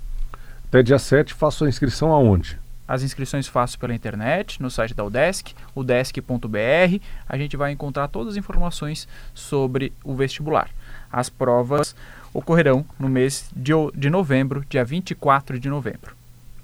Até 0.68 0.84
dia 0.84 1.00
7 1.00 1.34
faço 1.34 1.66
a 1.66 1.68
inscrição 1.68 2.12
aonde? 2.12 2.60
As 2.88 3.02
inscrições 3.02 3.48
faço 3.48 3.80
pela 3.80 3.92
internet, 3.92 4.62
no 4.62 4.70
site 4.70 4.94
da 4.94 5.04
UDESC, 5.04 5.56
udesc.br. 5.76 7.02
A 7.28 7.38
gente 7.40 7.58
vai 7.58 7.72
encontrar 7.72 8.08
todas 8.08 8.34
as 8.34 8.38
informações 8.38 9.08
sobre 9.34 9.92
o 10.04 10.14
vestibular. 10.14 10.70
As 11.12 11.28
provas 11.28 11.96
ocorrerão 12.32 12.86
no 13.00 13.10
mês 13.10 13.50
de, 13.56 13.72
de 13.96 14.12
novembro, 14.12 14.64
dia 14.70 14.86
24 14.86 15.60
de 15.60 15.70
novembro. 15.70 16.16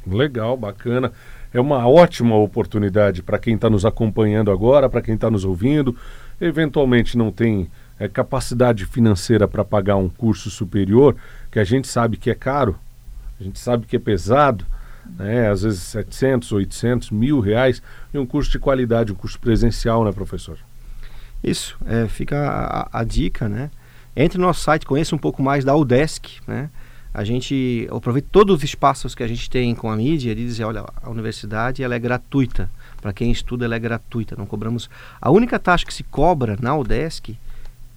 Legal, 0.05 0.55
bacana 0.55 1.11
é 1.51 1.59
uma 1.59 1.87
ótima 1.87 2.35
oportunidade 2.35 3.23
para 3.23 3.39
quem 3.39 3.55
está 3.55 3.71
nos 3.71 3.85
acompanhando 3.85 4.51
agora, 4.51 4.87
para 4.87 5.01
quem 5.01 5.15
está 5.15 5.31
nos 5.31 5.45
ouvindo, 5.45 5.97
eventualmente 6.39 7.17
não 7.17 7.31
tem 7.31 7.71
é, 7.99 8.07
capacidade 8.07 8.85
financeira 8.85 9.47
para 9.47 9.63
pagar 9.63 9.95
um 9.95 10.09
curso 10.09 10.49
superior, 10.49 11.15
que 11.51 11.59
a 11.59 11.63
gente 11.63 11.87
sabe 11.87 12.17
que 12.17 12.29
é 12.29 12.35
caro, 12.35 12.77
a 13.39 13.43
gente 13.43 13.59
sabe 13.59 13.85
que 13.85 13.95
é 13.95 13.99
pesado, 13.99 14.65
né? 15.17 15.49
às 15.49 15.61
vezes 15.61 15.81
700, 15.81 16.51
800, 16.51 17.11
mil 17.11 17.39
reais, 17.39 17.81
e 18.13 18.17
um 18.17 18.25
curso 18.25 18.51
de 18.51 18.59
qualidade, 18.59 19.11
um 19.11 19.15
curso 19.15 19.39
presencial, 19.39 20.03
né, 20.03 20.11
professor? 20.11 20.57
Isso, 21.43 21.77
é, 21.85 22.07
fica 22.07 22.37
a, 22.49 22.99
a, 22.99 23.03
dica, 23.03 23.47
né? 23.47 23.69
Entre 24.15 24.37
no 24.37 24.45
nosso 24.45 24.61
site, 24.61 24.85
conheça 24.85 25.13
um 25.13 25.19
pouco 25.19 25.43
mais 25.43 25.63
da 25.63 25.75
UDESC, 25.75 26.39
né? 26.47 26.69
a 27.15 27.23
gente 27.23 27.87
aproveita 27.89 28.27
todos 28.29 28.57
os 28.57 28.63
espaços 28.63 29.15
que 29.15 29.23
a 29.23 29.27
gente 29.27 29.49
tem 29.49 29.73
com 29.73 29.89
a 29.89 29.95
mídia 29.95 30.33
e 30.33 30.35
dizer, 30.35 30.65
olha, 30.65 30.83
a 31.01 31.09
universidade 31.09 31.81
ela 31.81 31.95
é 31.95 31.99
gratuita. 31.99 32.69
Para 33.01 33.13
quem 33.13 33.31
estuda, 33.31 33.63
ela 33.63 33.75
é 33.75 33.79
gratuita. 33.79 34.35
Não 34.35 34.45
cobramos. 34.45 34.89
A 35.21 35.31
única 35.31 35.57
taxa 35.57 35.85
que 35.85 35.93
se 35.93 36.03
cobra 36.03 36.57
na 36.61 36.75
UDESC 36.75 37.37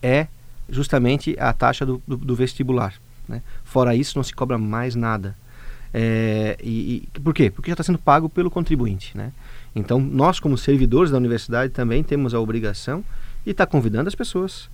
é 0.02 0.28
justamente 0.68 1.36
a 1.38 1.52
taxa 1.52 1.84
do, 1.86 2.02
do, 2.06 2.16
do 2.16 2.34
vestibular. 2.34 2.94
Né? 3.28 3.42
Fora 3.64 3.94
isso, 3.94 4.16
não 4.16 4.22
se 4.22 4.34
cobra 4.34 4.58
mais 4.58 4.94
nada. 4.94 5.36
É, 5.92 6.56
e, 6.62 7.08
e, 7.14 7.20
por 7.20 7.32
quê? 7.34 7.50
Porque 7.50 7.70
já 7.70 7.74
está 7.74 7.82
sendo 7.82 7.98
pago 7.98 8.28
pelo 8.28 8.50
contribuinte. 8.50 9.16
Né? 9.16 9.32
Então, 9.74 10.00
nós, 10.00 10.40
como 10.40 10.56
servidores 10.58 11.10
da 11.10 11.16
universidade, 11.16 11.72
também 11.72 12.02
temos 12.02 12.34
a 12.34 12.40
obrigação 12.40 13.04
de 13.44 13.52
estar 13.52 13.66
tá 13.66 13.70
convidando 13.70 14.08
as 14.08 14.14
pessoas 14.14 14.68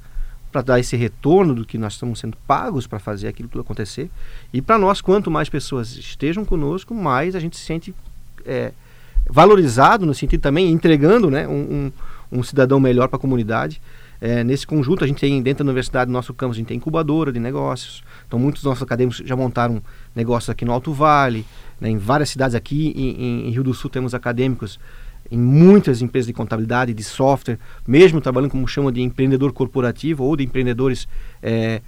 para 0.50 0.62
dar 0.62 0.78
esse 0.78 0.96
retorno 0.96 1.52
do 1.52 1.64
que 1.64 1.76
nós 1.76 1.94
estamos 1.94 2.20
sendo 2.20 2.36
pagos 2.46 2.86
para 2.86 3.00
fazer 3.00 3.26
aquilo 3.26 3.48
tudo 3.48 3.62
acontecer. 3.62 4.08
E 4.52 4.62
para 4.62 4.78
nós, 4.78 5.00
quanto 5.00 5.30
mais 5.30 5.48
pessoas 5.48 5.96
estejam 5.96 6.44
conosco, 6.44 6.94
mais 6.94 7.34
a 7.34 7.40
gente 7.40 7.56
se 7.56 7.64
sente 7.64 7.94
é, 8.46 8.72
valorizado, 9.28 10.06
no 10.06 10.14
sentido 10.14 10.40
também 10.40 10.70
entregando 10.70 11.28
né, 11.28 11.48
um, 11.48 11.90
um, 12.32 12.38
um 12.38 12.42
cidadão 12.44 12.78
melhor 12.78 13.08
para 13.08 13.16
a 13.16 13.20
comunidade. 13.20 13.80
É, 14.26 14.42
nesse 14.42 14.66
conjunto, 14.66 15.04
a 15.04 15.06
gente 15.06 15.20
tem 15.20 15.42
dentro 15.42 15.62
da 15.62 15.68
universidade, 15.68 16.10
no 16.10 16.14
nosso 16.14 16.32
campus, 16.32 16.56
a 16.56 16.58
gente 16.60 16.68
tem 16.68 16.78
incubadora 16.78 17.30
de 17.30 17.38
negócios. 17.38 18.02
Então, 18.26 18.38
muitos 18.38 18.62
dos 18.62 18.70
nossos 18.70 18.82
acadêmicos 18.82 19.22
já 19.22 19.36
montaram 19.36 19.82
negócios 20.16 20.48
aqui 20.48 20.64
no 20.64 20.72
Alto 20.72 20.94
Vale, 20.94 21.44
né, 21.78 21.90
em 21.90 21.98
várias 21.98 22.30
cidades 22.30 22.54
aqui. 22.54 22.94
Em, 22.96 23.48
em 23.48 23.50
Rio 23.50 23.62
do 23.62 23.74
Sul, 23.74 23.90
temos 23.90 24.14
acadêmicos 24.14 24.80
em 25.30 25.36
muitas 25.36 26.00
empresas 26.00 26.26
de 26.26 26.32
contabilidade, 26.32 26.94
de 26.94 27.04
software, 27.04 27.58
mesmo 27.86 28.18
trabalhando 28.18 28.52
como 28.52 28.66
chama 28.66 28.90
de 28.90 29.02
empreendedor 29.02 29.52
corporativo 29.52 30.24
ou 30.24 30.34
de 30.36 30.44
empreendedores 30.44 31.06
é, 31.42 31.82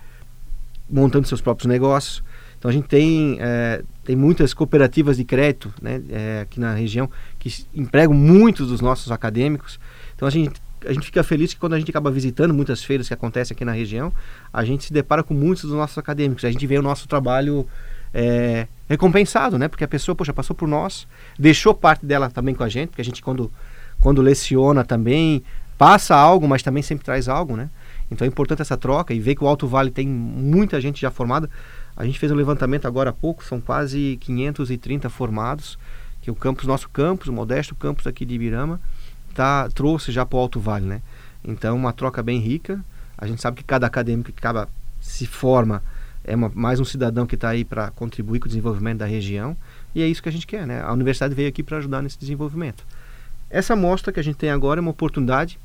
montando 0.91 1.27
seus 1.27 1.41
próprios 1.41 1.67
negócios. 1.67 2.23
Então 2.59 2.71
a 2.71 2.75
gente 2.75 2.87
tem, 2.87 3.39
é, 3.41 3.83
tem 4.05 4.15
muitas 4.15 4.53
cooperativas 4.53 5.17
de 5.17 5.25
crédito 5.25 5.73
né, 5.81 6.03
é, 6.11 6.41
aqui 6.41 6.61
na 6.61 6.75
região 6.75 7.09
que 7.39 7.65
empregam 7.75 8.15
muitos 8.15 8.69
dos 8.69 8.83
nossos 8.83 9.11
acadêmicos. 9.11 9.81
Então 10.15 10.29
a 10.29 10.31
gente, 10.31 10.61
a 10.85 10.93
gente 10.93 11.07
fica 11.07 11.23
feliz 11.23 11.55
que 11.55 11.61
quando 11.61 11.75
a 11.75 11.79
gente 11.79 11.91
acaba 11.91 12.11
visitando 12.11 12.53
muitas 12.53 12.83
feiras 12.85 13.09
que 13.09 13.15
acontecem 13.15 13.55
aqui 13.55 13.65
na 13.65 13.73
região, 13.73 14.13
a 14.53 14.65
gente 14.65 14.85
se 14.85 14.93
depara 14.93 15.23
com 15.23 15.35
muitos 15.35 15.65
dos 15.65 15.73
nossos 15.73 15.97
acadêmicos. 15.97 16.45
A 16.45 16.51
gente 16.51 16.67
vê 16.67 16.79
o 16.79 16.83
nosso 16.83 17.09
trabalho 17.09 17.67
é, 18.13 18.67
recompensado, 18.89 19.59
né? 19.59 19.69
Porque 19.69 19.85
a 19.85 19.89
pessoa, 19.89 20.15
poxa, 20.15 20.33
passou 20.33 20.55
por 20.55 20.69
nós, 20.69 21.07
deixou 21.39 21.75
parte 21.75 22.05
dela 22.05 22.31
também 22.31 22.55
com 22.55 22.65
a 22.65 22.69
gente, 22.69 22.91
porque 22.91 23.03
a 23.03 23.05
gente 23.05 23.23
quando, 23.23 23.51
quando 24.01 24.23
leciona 24.23 24.85
também 24.85 25.43
passa 25.79 26.15
algo, 26.15 26.49
mas 26.49 26.63
também 26.63 26.83
sempre 26.83 27.05
traz 27.05 27.29
algo, 27.29 27.57
né? 27.57 27.69
Então 28.11 28.25
é 28.25 28.29
importante 28.29 28.63
essa 28.63 28.77
troca 28.77 29.13
e 29.13 29.21
ver 29.21 29.35
que 29.35 29.45
o 29.45 29.47
Alto 29.47 29.67
Vale 29.67 29.91
tem 29.91 30.07
muita 30.09 30.81
gente 30.81 31.01
já 31.01 31.11
formada. 31.11 31.51
A 31.97 32.05
gente 32.05 32.19
fez 32.19 32.31
um 32.31 32.35
levantamento 32.35 32.87
agora 32.87 33.11
há 33.11 33.13
pouco, 33.13 33.45
são 33.45 33.61
quase 33.61 34.19
530 34.21 35.09
formados, 35.09 35.79
que 36.23 36.31
o 36.31 36.35
campus, 36.35 36.67
nosso 36.67 36.89
campus, 36.89 37.29
o 37.29 37.33
modesto 37.33 37.75
campus 37.75 38.07
aqui 38.07 38.25
de 38.25 38.35
Ibirama, 38.35 38.81
tá, 39.37 39.69
trouxe 39.69 40.11
já 40.11 40.25
para 40.25 40.37
o 40.37 40.41
Alto 40.41 40.59
Vale, 40.59 40.87
né? 40.87 41.03
Então 41.45 41.77
uma 41.77 41.93
troca 41.93 42.23
bem 42.23 42.41
rica. 42.41 42.85
A 43.19 43.27
gente 43.27 43.41
sabe 43.41 43.59
que 43.59 43.65
cada 43.65 43.87
acadêmico 43.87 44.33
que 44.33 44.39
acaba 44.39 44.69
se 45.01 45.27
forma 45.27 45.83
é 46.25 46.35
uma, 46.35 46.51
mais 46.55 46.81
um 46.81 46.85
cidadão 46.85 47.27
que 47.27 47.35
está 47.35 47.51
aí 47.51 47.65
para 47.65 47.91
contribuir 47.91 48.41
com 48.41 48.47
o 48.47 48.49
desenvolvimento 48.49 48.99
da 48.99 49.07
região 49.07 49.57
e 49.95 50.03
é 50.03 50.09
isso 50.09 50.23
que 50.23 50.29
a 50.29 50.33
gente 50.33 50.47
quer, 50.47 50.67
né? 50.67 50.83
A 50.83 50.93
universidade 50.93 51.35
veio 51.35 51.49
aqui 51.49 51.63
para 51.63 51.79
ajudar 51.79 52.03
nesse 52.03 52.19
desenvolvimento. 52.19 52.85
Essa 53.49 53.77
mostra 53.77 54.13
que 54.13 54.19
a 54.19 54.23
gente 54.23 54.37
tem 54.37 54.51
agora 54.51 54.81
é 54.81 54.83
uma 54.83 54.91
oportunidade 54.91 55.59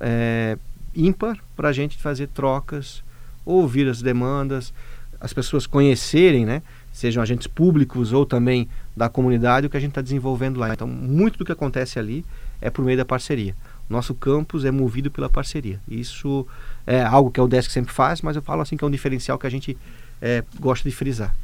é, 0.00 0.56
ímpar 0.94 1.38
para 1.54 1.68
a 1.68 1.72
gente 1.72 1.98
fazer 1.98 2.28
trocas, 2.28 3.04
ouvir 3.44 3.88
as 3.88 4.00
demandas, 4.00 4.72
as 5.20 5.32
pessoas 5.32 5.66
conhecerem, 5.66 6.46
né? 6.46 6.62
Sejam 7.00 7.22
agentes 7.22 7.46
públicos 7.46 8.12
ou 8.12 8.26
também 8.26 8.68
da 8.94 9.08
comunidade 9.08 9.66
o 9.66 9.70
que 9.70 9.76
a 9.78 9.80
gente 9.80 9.92
está 9.92 10.02
desenvolvendo 10.02 10.60
lá. 10.60 10.70
Então, 10.70 10.86
muito 10.86 11.38
do 11.38 11.46
que 11.46 11.50
acontece 11.50 11.98
ali 11.98 12.26
é 12.60 12.68
por 12.68 12.84
meio 12.84 12.98
da 12.98 13.06
parceria. 13.06 13.56
Nosso 13.88 14.14
campus 14.14 14.66
é 14.66 14.70
movido 14.70 15.10
pela 15.10 15.26
parceria. 15.30 15.80
Isso 15.88 16.46
é 16.86 17.02
algo 17.02 17.30
que 17.30 17.40
o 17.40 17.48
Desk 17.48 17.72
sempre 17.72 17.90
faz, 17.90 18.20
mas 18.20 18.36
eu 18.36 18.42
falo 18.42 18.60
assim 18.60 18.76
que 18.76 18.84
é 18.84 18.86
um 18.86 18.90
diferencial 18.90 19.38
que 19.38 19.46
a 19.46 19.50
gente 19.50 19.78
é, 20.20 20.44
gosta 20.60 20.86
de 20.90 20.94
frisar. 20.94 21.34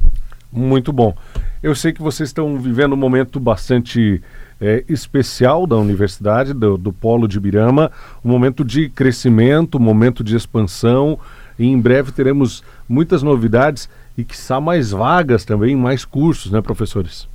Muito 0.51 0.93
bom. 0.93 1.17
Eu 1.63 1.73
sei 1.73 1.91
que 1.91 2.03
vocês 2.03 2.29
estão 2.29 2.59
vivendo 2.59 2.93
um 2.93 2.97
momento 2.97 3.39
bastante 3.39 4.21
é, 4.61 4.85
especial 4.87 5.65
da 5.65 5.75
universidade, 5.75 6.53
do, 6.53 6.77
do 6.77 6.93
Polo 6.93 7.27
de 7.27 7.39
Birama, 7.39 7.91
um 8.23 8.29
momento 8.29 8.63
de 8.63 8.89
crescimento, 8.89 9.79
um 9.79 9.81
momento 9.81 10.23
de 10.23 10.35
expansão, 10.35 11.17
e 11.57 11.65
em 11.65 11.81
breve 11.81 12.11
teremos 12.11 12.63
muitas 12.87 13.23
novidades 13.23 13.89
e 14.17 14.23
que 14.23 14.35
mais 14.59 14.91
vagas 14.91 15.45
também, 15.45 15.75
mais 15.75 16.03
cursos, 16.03 16.51
né, 16.51 16.61
professores? 16.61 17.29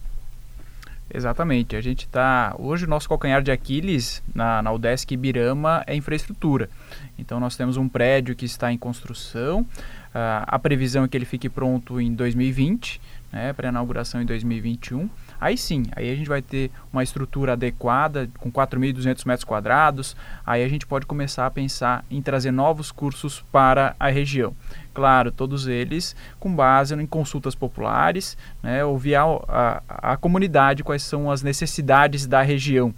Exatamente. 1.14 1.76
A 1.76 1.80
gente 1.80 2.06
está. 2.06 2.54
Hoje 2.58 2.86
o 2.86 2.88
nosso 2.88 3.08
calcanhar 3.08 3.42
de 3.42 3.50
Aquiles 3.50 4.22
na, 4.34 4.62
na 4.62 4.72
UDESC 4.72 5.12
Ibirama 5.12 5.84
é 5.86 5.94
infraestrutura. 5.94 6.70
Então 7.18 7.38
nós 7.38 7.54
temos 7.54 7.76
um 7.76 7.86
prédio 7.88 8.34
que 8.34 8.46
está 8.46 8.72
em 8.72 8.78
construção. 8.78 9.60
Uh, 9.60 10.44
a 10.46 10.58
previsão 10.58 11.04
é 11.04 11.08
que 11.08 11.16
ele 11.16 11.26
fique 11.26 11.48
pronto 11.48 12.00
em 12.00 12.14
2020, 12.14 13.00
né, 13.30 13.52
para 13.52 13.68
inauguração 13.68 14.22
em 14.22 14.26
2021. 14.26 15.08
Aí 15.42 15.58
sim, 15.58 15.82
aí 15.96 16.08
a 16.08 16.14
gente 16.14 16.28
vai 16.28 16.40
ter 16.40 16.70
uma 16.92 17.02
estrutura 17.02 17.54
adequada, 17.54 18.30
com 18.38 18.48
4.200 18.48 19.26
metros 19.26 19.42
quadrados, 19.42 20.14
aí 20.46 20.62
a 20.62 20.68
gente 20.68 20.86
pode 20.86 21.04
começar 21.04 21.46
a 21.46 21.50
pensar 21.50 22.04
em 22.08 22.22
trazer 22.22 22.52
novos 22.52 22.92
cursos 22.92 23.44
para 23.50 23.96
a 23.98 24.08
região. 24.08 24.54
Claro, 24.94 25.32
todos 25.32 25.66
eles 25.66 26.14
com 26.38 26.54
base 26.54 26.94
em 26.94 27.06
consultas 27.06 27.56
populares, 27.56 28.38
né, 28.62 28.84
ouvir 28.84 29.16
a, 29.16 29.24
a, 29.24 30.12
a 30.12 30.16
comunidade 30.16 30.84
quais 30.84 31.02
são 31.02 31.28
as 31.28 31.42
necessidades 31.42 32.24
da 32.24 32.40
região. 32.40 32.94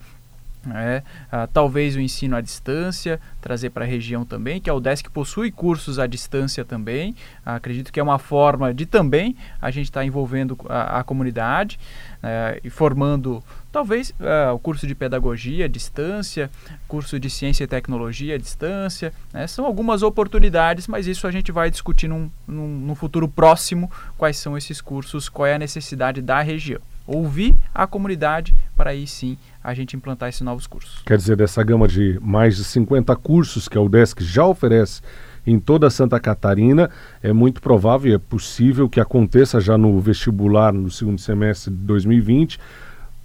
É, 0.72 1.03
ah, 1.31 1.46
talvez 1.46 1.96
o 1.96 2.00
ensino 2.00 2.37
à 2.37 2.40
distância, 2.40 3.20
trazer 3.40 3.70
para 3.70 3.85
a 3.85 3.88
região 3.88 4.24
também, 4.24 4.61
que 4.61 4.70
a 4.70 4.74
UDESC 4.74 5.11
possui 5.11 5.50
cursos 5.50 5.98
à 5.98 6.07
distância 6.07 6.64
também. 6.64 7.14
Ah, 7.44 7.57
acredito 7.57 7.92
que 7.92 8.00
é 8.00 8.03
uma 8.03 8.18
forma 8.18 8.72
de 8.72 8.87
também 8.87 9.37
a 9.61 9.70
gente 9.70 9.87
estar 9.87 10.00
tá 10.00 10.07
envolvendo 10.07 10.57
a, 10.68 11.00
a 11.00 11.05
comunidade 11.05 11.79
é, 12.22 12.61
e 12.64 12.70
formando 12.70 13.42
talvez 13.70 14.14
é, 14.20 14.50
o 14.50 14.59
curso 14.59 14.87
de 14.87 14.94
pedagogia 14.94 15.66
à 15.66 15.68
distância, 15.68 16.50
curso 16.88 17.18
de 17.18 17.29
ciência 17.29 17.64
e 17.64 17.66
tecnologia 17.66 18.37
à 18.37 18.38
distância. 18.38 19.12
Né? 19.33 19.46
São 19.46 19.66
algumas 19.66 20.03
oportunidades, 20.03 20.87
mas 20.87 21.07
isso 21.07 21.27
a 21.27 21.31
gente 21.31 21.53
vai 21.53 21.70
discutir 21.70 22.09
num, 22.09 22.31
num, 22.46 22.68
num 22.68 22.94
futuro 22.94 23.29
próximo 23.29 23.90
quais 24.16 24.37
são 24.37 24.57
esses 24.57 24.81
cursos, 24.81 25.29
qual 25.29 25.46
é 25.46 25.55
a 25.55 25.59
necessidade 25.59 26.22
da 26.22 26.40
região 26.40 26.81
ouvir 27.07 27.55
a 27.75 27.87
comunidade 27.87 28.55
para 28.77 28.90
aí 28.90 29.07
sim 29.07 29.37
a 29.62 29.75
gente 29.75 29.97
implantar 29.97 30.29
esses 30.29 30.40
novos 30.40 30.67
cursos. 30.67 31.03
Quer 31.05 31.17
dizer, 31.17 31.37
dessa 31.37 31.62
gama 31.62 31.87
de 31.87 32.19
mais 32.21 32.57
de 32.57 32.64
50 32.64 33.14
cursos 33.17 33.69
que 33.69 33.79
a 33.79 33.81
UDESC 33.81 34.23
já 34.23 34.45
oferece 34.45 35.03
em 35.47 35.59
toda 35.59 35.90
Santa 35.90 36.19
Catarina, 36.19 36.90
é 37.23 37.33
muito 37.33 37.61
provável 37.61 38.12
e 38.12 38.14
é 38.14 38.19
possível 38.19 38.88
que 38.88 38.99
aconteça 38.99 39.61
já 39.61 39.77
no 39.77 40.01
vestibular 40.01 40.73
no 40.73 40.90
segundo 40.90 41.21
semestre 41.21 41.71
de 41.71 41.79
2020, 41.79 42.59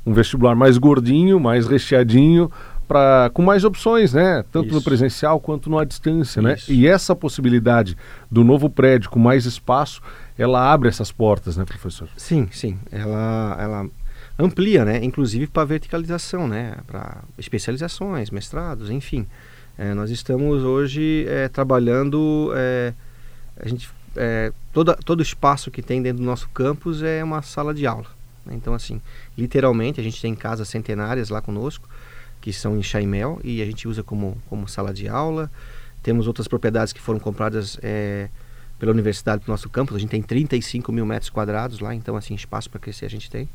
um 0.06 0.14
vestibular 0.14 0.56
mais 0.56 0.78
gordinho, 0.78 1.40
mais 1.40 1.68
recheadinho, 1.68 2.52
pra, 2.90 3.30
com 3.32 3.44
mais 3.44 3.64
opções, 3.64 4.14
né? 4.14 4.44
Tanto 4.52 4.66
Isso. 4.66 4.76
no 4.76 4.82
presencial 4.82 5.40
quanto 5.40 5.70
no 5.70 5.78
à 5.78 5.86
distância, 5.86 6.42
né? 6.42 6.58
E 6.68 6.88
essa 6.88 7.16
possibilidade 7.16 7.96
do 8.30 8.44
novo 8.44 8.68
prédio 8.68 9.12
com 9.12 9.20
mais 9.20 9.46
espaço 9.46 10.02
ela 10.36 10.72
abre 10.72 10.90
essas 10.90 11.12
portas, 11.12 11.58
né, 11.58 11.66
professor? 11.66 12.10
Sim, 12.18 12.48
sim. 12.52 12.80
Ela, 12.92 13.58
ela 13.60 13.90
amplia, 14.40 14.86
né, 14.86 15.04
inclusive 15.04 15.48
para 15.48 15.66
verticalização, 15.66 16.48
né, 16.48 16.78
para 16.88 17.18
especializações, 17.38 18.32
mestrados, 18.32 18.90
enfim. 18.90 19.28
É, 19.78 19.94
nós 19.94 20.10
estamos 20.10 20.64
hoje 20.64 21.26
é, 21.28 21.50
trabalhando, 21.50 22.52
é, 22.56 22.94
a 23.60 23.68
gente, 23.68 23.90
é, 24.16 24.52
toda, 24.74 24.96
todo 24.96 25.22
espaço 25.22 25.70
que 25.70 25.82
tem 25.82 26.02
dentro 26.02 26.24
do 26.24 26.26
nosso 26.26 26.50
campus 26.50 27.04
é 27.04 27.22
uma 27.22 27.42
sala 27.42 27.74
de 27.74 27.86
aula. 27.86 28.08
Né? 28.46 28.56
Então, 28.56 28.74
assim, 28.74 29.02
literalmente, 29.38 30.00
a 30.00 30.04
gente 30.04 30.22
tem 30.22 30.34
casas 30.34 30.70
centenárias 30.70 31.30
lá 31.30 31.42
conosco, 31.42 31.88
que 32.42 32.54
são 32.54 32.78
em 32.78 32.84
Chaimel, 32.84 33.40
e 33.44 33.62
a 33.62 33.66
gente 33.66 33.88
usa 33.88 34.04
como, 34.04 34.38
como 34.50 34.68
sala 34.68 34.94
de 34.94 35.08
aula. 35.08 35.52
Temos 36.02 36.28
outras 36.28 36.48
propriedades 36.48 36.94
que 36.94 37.02
foram 37.02 37.20
compradas 37.20 37.78
é, 37.82 38.30
pela 38.80 38.92
universidade 38.92 39.44
para 39.44 39.52
o 39.52 39.54
nosso 39.54 39.70
campus. 39.70 39.96
A 39.96 40.00
gente 40.00 40.10
tem 40.10 40.22
35 40.22 40.92
mil 40.92 41.06
metros 41.06 41.30
quadrados 41.30 41.80
lá, 41.80 41.94
então 41.94 42.16
assim, 42.16 42.34
espaço 42.34 42.70
para 42.70 42.80
crescer 42.80 43.06
a 43.06 43.10
gente 43.10 43.30
tem. 43.30 43.50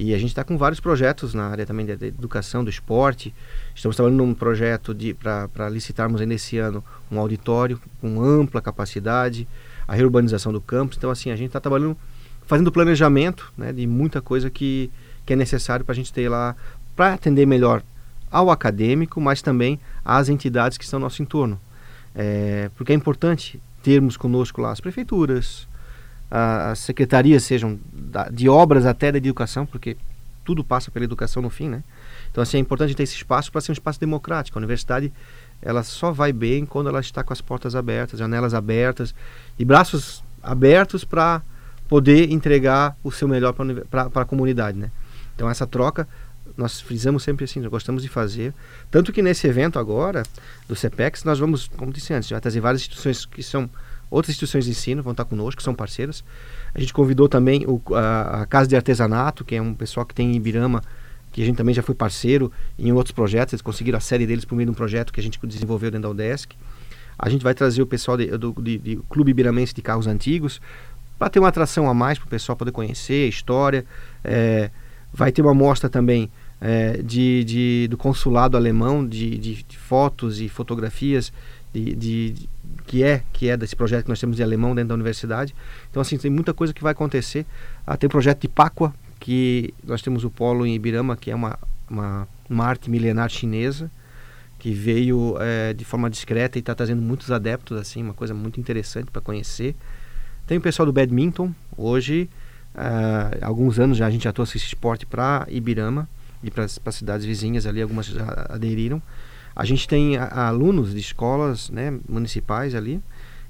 E 0.00 0.14
a 0.14 0.18
gente 0.18 0.28
está 0.28 0.44
com 0.44 0.56
vários 0.56 0.78
projetos 0.78 1.34
na 1.34 1.48
área 1.48 1.66
também 1.66 1.84
da 1.84 2.06
educação, 2.06 2.62
do 2.62 2.70
esporte. 2.70 3.34
Estamos 3.74 3.96
trabalhando 3.96 4.18
num 4.18 4.32
projeto 4.32 4.96
para 5.52 5.68
licitarmos 5.68 6.20
ainda 6.20 6.34
esse 6.34 6.56
ano 6.56 6.84
um 7.10 7.18
auditório 7.18 7.80
com 8.00 8.22
ampla 8.22 8.62
capacidade, 8.62 9.46
a 9.88 9.96
reurbanização 9.96 10.52
do 10.52 10.60
campus. 10.60 10.96
Então, 10.96 11.10
assim, 11.10 11.32
a 11.32 11.36
gente 11.36 11.48
está 11.48 11.58
trabalhando, 11.58 11.96
fazendo 12.46 12.70
planejamento 12.70 13.52
né, 13.56 13.72
de 13.72 13.88
muita 13.88 14.22
coisa 14.22 14.48
que, 14.48 14.88
que 15.26 15.32
é 15.32 15.36
necessário 15.36 15.84
para 15.84 15.94
a 15.94 15.96
gente 15.96 16.12
ter 16.12 16.28
lá, 16.28 16.54
para 16.94 17.14
atender 17.14 17.44
melhor 17.44 17.82
ao 18.30 18.50
acadêmico, 18.50 19.20
mas 19.20 19.42
também 19.42 19.78
às 20.04 20.28
entidades 20.28 20.78
que 20.78 20.84
estão 20.84 20.98
no 20.98 21.06
nosso 21.06 21.22
entorno. 21.22 21.60
É, 22.14 22.70
porque 22.76 22.92
é 22.92 22.94
importante 22.94 23.60
termos 23.82 24.16
conosco 24.16 24.60
lá 24.60 24.72
as 24.72 24.80
prefeituras, 24.80 25.68
as 26.30 26.80
secretarias, 26.80 27.44
sejam 27.44 27.78
de 28.30 28.48
obras 28.48 28.84
até 28.84 29.10
da 29.10 29.18
educação, 29.18 29.64
porque 29.64 29.96
tudo 30.44 30.64
passa 30.64 30.90
pela 30.90 31.04
educação 31.04 31.42
no 31.42 31.50
fim, 31.50 31.68
né? 31.68 31.82
Então, 32.30 32.42
assim, 32.42 32.56
é 32.56 32.60
importante 32.60 32.94
ter 32.94 33.02
esse 33.02 33.14
espaço 33.16 33.50
para 33.50 33.60
ser 33.60 33.70
um 33.70 33.74
espaço 33.74 34.00
democrático. 34.00 34.58
A 34.58 34.60
universidade, 34.60 35.12
ela 35.60 35.82
só 35.82 36.10
vai 36.12 36.32
bem 36.32 36.64
quando 36.64 36.88
ela 36.88 37.00
está 37.00 37.22
com 37.22 37.32
as 37.32 37.40
portas 37.40 37.74
abertas, 37.74 38.18
janelas 38.18 38.54
abertas 38.54 39.14
e 39.58 39.64
braços 39.64 40.22
abertos 40.42 41.04
para 41.04 41.42
poder 41.88 42.30
entregar 42.30 42.96
o 43.02 43.10
seu 43.10 43.26
melhor 43.26 43.54
para 43.90 44.10
a 44.14 44.24
comunidade, 44.24 44.78
né? 44.78 44.90
Então, 45.34 45.48
essa 45.48 45.66
troca 45.66 46.08
nós 46.58 46.80
frisamos 46.80 47.22
sempre 47.22 47.44
assim, 47.44 47.60
nós 47.60 47.70
gostamos 47.70 48.02
de 48.02 48.08
fazer. 48.08 48.52
Tanto 48.90 49.12
que 49.12 49.22
nesse 49.22 49.46
evento 49.46 49.78
agora, 49.78 50.24
do 50.68 50.74
CEPEX, 50.74 51.22
nós 51.22 51.38
vamos, 51.38 51.68
como 51.68 51.92
disse 51.92 52.12
antes, 52.12 52.28
vai 52.28 52.40
trazer 52.40 52.60
várias 52.60 52.82
instituições 52.82 53.24
que 53.24 53.42
são 53.42 53.70
outras 54.10 54.34
instituições 54.34 54.64
de 54.64 54.72
ensino, 54.72 55.02
vão 55.02 55.12
estar 55.12 55.24
conosco, 55.24 55.58
que 55.58 55.62
são 55.62 55.74
parceiras. 55.74 56.24
A 56.74 56.80
gente 56.80 56.92
convidou 56.92 57.28
também 57.28 57.64
o, 57.66 57.80
a, 57.94 58.42
a, 58.42 58.46
Casa 58.46 58.68
de 58.68 58.74
Artesanato, 58.74 59.44
que 59.44 59.54
é 59.54 59.62
um 59.62 59.72
pessoal 59.72 60.04
que 60.04 60.14
tem 60.14 60.32
em 60.32 60.36
Ibirama, 60.36 60.82
que 61.30 61.42
a 61.42 61.44
gente 61.44 61.56
também 61.56 61.74
já 61.74 61.82
foi 61.82 61.94
parceiro 61.94 62.50
em 62.78 62.90
outros 62.90 63.12
projetos, 63.12 63.52
eles 63.52 63.62
conseguiram 63.62 63.98
a 63.98 64.00
série 64.00 64.26
deles 64.26 64.44
por 64.44 64.56
meio 64.56 64.66
de 64.66 64.72
um 64.72 64.74
projeto 64.74 65.12
que 65.12 65.20
a 65.20 65.22
gente 65.22 65.38
desenvolveu 65.46 65.90
dentro 65.90 66.08
da 66.08 66.10
UDESC. 66.10 66.56
A 67.18 67.28
gente 67.28 67.44
vai 67.44 67.54
trazer 67.54 67.82
o 67.82 67.86
pessoal 67.86 68.16
de, 68.16 68.26
do 68.38 68.52
de, 68.60 68.78
de 68.78 68.96
Clube 69.08 69.30
Ibiramense 69.30 69.74
de 69.74 69.82
Carros 69.82 70.06
Antigos, 70.06 70.60
para 71.18 71.28
ter 71.28 71.38
uma 71.38 71.48
atração 71.48 71.88
a 71.88 71.94
mais 71.94 72.18
para 72.18 72.26
o 72.26 72.30
pessoal 72.30 72.56
poder 72.56 72.72
conhecer 72.72 73.26
a 73.26 73.28
história. 73.28 73.84
É, 74.24 74.70
vai 75.12 75.32
ter 75.32 75.42
uma 75.42 75.54
mostra 75.54 75.88
também 75.88 76.30
é, 76.60 77.02
de, 77.02 77.44
de, 77.44 77.88
do 77.88 77.96
consulado 77.96 78.56
alemão 78.56 79.06
de, 79.06 79.38
de, 79.38 79.62
de 79.62 79.78
fotos 79.78 80.40
e 80.40 80.48
fotografias 80.48 81.32
de, 81.72 81.94
de, 81.94 82.34
que 82.86 83.02
é 83.02 83.22
que 83.32 83.48
é 83.48 83.56
desse 83.56 83.76
projeto 83.76 84.04
que 84.04 84.08
nós 84.08 84.20
temos 84.20 84.36
de 84.36 84.42
alemão 84.42 84.74
dentro 84.74 84.88
da 84.88 84.94
universidade. 84.94 85.54
Então 85.90 86.00
assim 86.00 86.16
tem 86.16 86.30
muita 86.30 86.52
coisa 86.52 86.72
que 86.72 86.82
vai 86.82 86.92
acontecer. 86.92 87.46
Ah, 87.86 87.96
tem 87.96 88.06
o 88.06 88.10
projeto 88.10 88.42
de 88.42 88.48
Páqua 88.48 88.92
que 89.20 89.72
nós 89.84 90.02
temos 90.02 90.24
o 90.24 90.30
polo 90.30 90.66
em 90.66 90.74
Ibirama 90.74 91.16
que 91.16 91.30
é 91.30 91.34
uma 91.34 91.58
uma, 91.90 92.28
uma 92.50 92.66
arte 92.66 92.90
milenar 92.90 93.30
chinesa 93.30 93.90
que 94.58 94.72
veio 94.72 95.36
é, 95.40 95.72
de 95.72 95.84
forma 95.84 96.10
discreta 96.10 96.58
e 96.58 96.60
está 96.60 96.74
trazendo 96.74 97.00
muitos 97.00 97.30
adeptos 97.30 97.78
assim 97.78 98.02
uma 98.02 98.14
coisa 98.14 98.34
muito 98.34 98.58
interessante 98.58 99.10
para 99.10 99.22
conhecer. 99.22 99.74
Tem 100.46 100.58
o 100.58 100.60
pessoal 100.60 100.86
do 100.86 100.92
badminton 100.92 101.52
hoje 101.76 102.28
Uh, 102.74 103.34
alguns 103.42 103.80
anos 103.80 103.96
já 103.96 104.06
a 104.06 104.10
gente 104.10 104.30
trouxe 104.30 104.56
esse 104.56 104.66
esporte 104.66 105.04
para 105.04 105.44
Ibirama 105.50 106.08
e 106.42 106.50
para 106.50 106.64
as 106.64 106.80
cidades 106.90 107.26
vizinhas 107.26 107.66
ali, 107.66 107.82
algumas 107.82 108.14
aderiram. 108.48 109.02
A 109.54 109.64
gente 109.64 109.88
tem 109.88 110.16
a, 110.16 110.48
alunos 110.48 110.92
de 110.92 111.00
escolas 111.00 111.68
né, 111.70 111.98
municipais 112.08 112.74
ali 112.74 113.02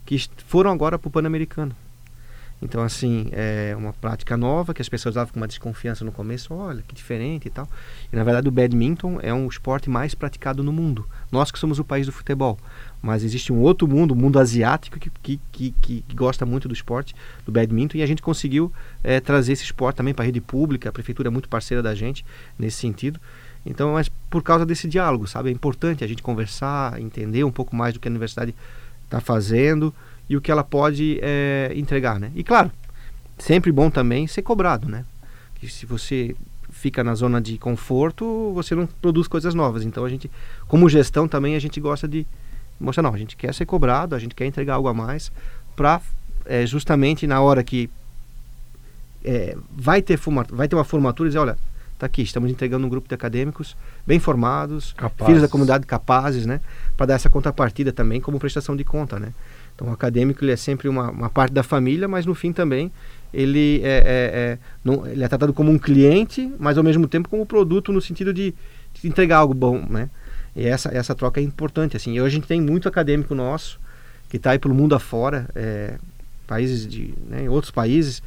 que 0.07 0.17
foram 0.47 0.71
agora 0.71 0.99
para 0.99 1.09
o 1.09 1.11
Pan-Americano. 1.11 1.77
Então, 2.61 2.83
assim, 2.83 3.29
é 3.33 3.75
uma 3.77 3.93
prática 3.93 4.37
nova 4.37 4.75
que 4.75 4.83
as 4.83 4.89
pessoas 4.89 5.15
davam 5.15 5.33
com 5.33 5.39
uma 5.39 5.47
desconfiança 5.47 6.05
no 6.05 6.11
começo, 6.11 6.53
olha, 6.53 6.83
que 6.87 6.95
diferente 6.95 7.47
e 7.47 7.51
tal. 7.51 7.69
E, 8.13 8.17
na 8.17 8.25
verdade, 8.25 8.49
o 8.49 8.51
badminton 8.51 9.19
é 9.23 9.33
um 9.33 9.47
esporte 9.47 9.89
mais 9.89 10.15
praticado 10.15 10.63
no 10.63 10.73
mundo. 10.73 11.07
Nós 11.31 11.53
que 11.53 11.59
somos 11.59 11.79
o 11.79 11.85
país 11.85 12.07
do 12.07 12.13
futebol. 12.13 12.59
Mas 13.01 13.23
existe 13.23 13.53
um 13.53 13.61
outro 13.61 13.87
mundo, 13.87 14.11
o 14.11 14.17
mundo 14.17 14.41
asiático, 14.41 14.99
que, 14.99 15.09
que, 15.23 15.41
que, 15.53 15.75
que, 15.81 16.05
gosta 16.15 16.45
muito 16.45 16.67
do 16.67 16.75
esporte, 16.75 17.15
do 17.47 17.53
badminton, 17.53 17.99
e 17.99 18.03
a 18.03 18.07
gente 18.07 18.21
conseguiu 18.21 18.73
é, 19.05 19.21
trazer 19.21 19.53
esse 19.53 19.63
esporte 19.63 19.97
também 19.97 20.13
para 20.13 20.25
a 20.25 20.27
rede 20.27 20.41
pública, 20.41 20.89
a 20.89 20.93
prefeitura 20.93 21.29
é 21.29 21.31
muito 21.31 21.49
parceira 21.49 21.81
da 21.81 21.95
gente 21.95 22.27
nesse 22.59 22.79
sentido. 22.79 23.21
Então, 23.65 23.93
mas 23.93 24.09
por 24.29 24.43
causa 24.43 24.67
desse 24.67 24.89
diálogo, 24.89 25.29
sabe? 25.29 25.49
É 25.49 25.53
importante 25.53 26.03
a 26.03 26.07
gente 26.09 26.23
conversar, 26.23 27.01
entender 27.01 27.45
um 27.45 27.53
pouco 27.53 27.77
mais 27.77 27.95
do 27.95 28.01
que 28.01 28.09
a 28.09 28.11
universidade 28.11 28.53
está 29.05 29.21
fazendo, 29.21 29.95
e 30.29 30.37
o 30.37 30.41
que 30.41 30.51
ela 30.51 30.65
pode 30.65 31.19
é, 31.23 31.73
entregar, 31.75 32.21
né? 32.21 32.31
E 32.35 32.45
claro, 32.45 32.71
sempre 33.39 33.73
bom 33.73 33.91
também 33.91 34.27
ser 34.27 34.43
cobrado, 34.43 34.89
né? 34.89 35.05
Que 35.55 35.69
se 35.69 35.87
você 35.87 36.37
fica 36.71 37.03
na 37.03 37.15
zona 37.15 37.41
de 37.41 37.59
conforto, 37.59 38.53
você 38.55 38.75
não 38.75 38.87
produz 38.87 39.27
coisas 39.27 39.55
novas. 39.55 39.85
Então 39.85 40.05
a 40.05 40.09
gente, 40.09 40.31
como 40.67 40.89
gestão 40.89 41.27
também 41.27 41.57
a 41.57 41.59
gente 41.59 41.81
gosta 41.81 42.07
de 42.07 42.27
mostrar 42.79 43.03
não, 43.03 43.15
a 43.15 43.19
gente 43.19 43.37
quer 43.37 43.53
ser 43.53 43.67
cobrado, 43.67 44.15
a 44.15 44.19
gente 44.19 44.35
quer 44.35 44.47
entregar 44.47 44.75
algo 44.75 44.89
a 44.89 44.95
mais 44.95 45.33
para 45.75 46.01
é, 46.45 46.65
justamente 46.67 47.27
na 47.27 47.41
hora 47.41 47.63
que 47.65 47.91
é, 49.25 49.57
vai 49.71 50.01
ter 50.01 50.19
vai 50.51 50.69
ter 50.69 50.77
uma 50.77 50.85
formatura 50.85 51.29
e 51.29 51.31
dizer, 51.31 51.39
olha, 51.39 51.59
tá 51.99 52.07
aqui, 52.07 52.23
estamos 52.23 52.51
entregando 52.51 52.87
um 52.87 52.89
grupo 52.89 53.09
de 53.09 53.15
acadêmicos 53.15 53.77
bem 54.07 54.21
formados, 54.21 54.93
capazes. 54.93 55.27
filhos 55.27 55.43
da 55.43 55.49
comunidade 55.49 55.87
capazes, 55.87 56.47
né, 56.47 56.61
para 56.97 57.07
dar 57.07 57.15
essa 57.15 57.29
contrapartida 57.29 57.93
também 57.93 58.21
como 58.21 58.39
prestação 58.39 58.77
de 58.77 58.85
conta, 58.85 59.19
né? 59.19 59.33
Então, 59.79 59.91
o 59.91 59.93
acadêmico 59.93 60.45
ele 60.45 60.51
é 60.51 60.57
sempre 60.57 60.89
uma, 60.89 61.09
uma 61.09 61.31
parte 61.31 61.53
da 61.53 61.63
família, 61.63 62.09
mas 62.09 62.27
no 62.27 62.35
fim 62.35 62.53
também 62.53 62.91
ele 63.33 63.81
é, 63.85 63.99
é, 63.99 64.01
é, 64.05 64.59
não, 64.83 65.07
ele 65.07 65.23
é 65.23 65.29
tratado 65.29 65.53
como 65.53 65.71
um 65.71 65.79
cliente, 65.79 66.53
mas 66.59 66.77
ao 66.77 66.83
mesmo 66.83 67.07
tempo 67.07 67.29
como 67.29 67.47
produto 67.47 67.93
no 67.93 68.01
sentido 68.01 68.35
de, 68.35 68.53
de 68.93 69.09
entregar 69.09 69.37
algo 69.37 69.55
bom, 69.55 69.87
né? 69.89 70.11
E 70.57 70.67
essa, 70.67 70.89
essa 70.89 71.15
troca 71.15 71.39
é 71.39 71.45
importante, 71.45 71.97
assim. 71.97 72.15
E 72.15 72.21
hoje 72.21 72.27
a 72.27 72.35
gente 72.41 72.49
tem 72.49 72.61
muito 72.61 72.89
acadêmico 72.89 73.37
nosso 73.37 73.79
que 74.29 74.37
está 74.37 74.51
aí 74.51 74.59
pelo 74.59 74.75
mundo 74.75 74.97
afora, 74.97 75.49
é, 75.55 75.95
países 76.45 76.85
de, 76.85 77.15
né, 77.29 77.45
em 77.45 77.49
outros 77.49 77.71
países, 77.71 78.21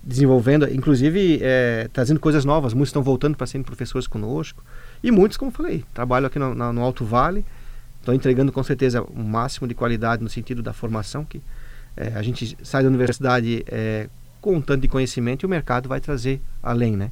desenvolvendo, 0.00 0.72
inclusive 0.72 1.40
é, 1.42 1.88
trazendo 1.92 2.20
coisas 2.20 2.44
novas. 2.44 2.72
Muitos 2.72 2.90
estão 2.90 3.02
voltando 3.02 3.36
para 3.36 3.48
serem 3.48 3.64
professores 3.64 4.06
conosco. 4.06 4.62
E 5.02 5.10
muitos, 5.10 5.36
como 5.36 5.50
falei, 5.50 5.84
trabalham 5.92 6.28
aqui 6.28 6.38
no, 6.38 6.54
no 6.54 6.82
Alto 6.82 7.04
Vale, 7.04 7.44
Estão 8.04 8.14
entregando 8.14 8.52
com 8.52 8.62
certeza 8.62 9.00
o 9.00 9.18
um 9.18 9.24
máximo 9.24 9.66
de 9.66 9.74
qualidade 9.74 10.22
no 10.22 10.28
sentido 10.28 10.62
da 10.62 10.74
formação, 10.74 11.24
que 11.24 11.40
é, 11.96 12.12
a 12.14 12.20
gente 12.20 12.54
sai 12.62 12.82
da 12.82 12.88
universidade 12.90 13.64
é, 13.66 14.10
com 14.42 14.56
um 14.56 14.60
tanto 14.60 14.82
de 14.82 14.88
conhecimento 14.88 15.42
e 15.42 15.46
o 15.46 15.48
mercado 15.48 15.88
vai 15.88 16.00
trazer 16.00 16.38
além, 16.62 16.98
né? 16.98 17.10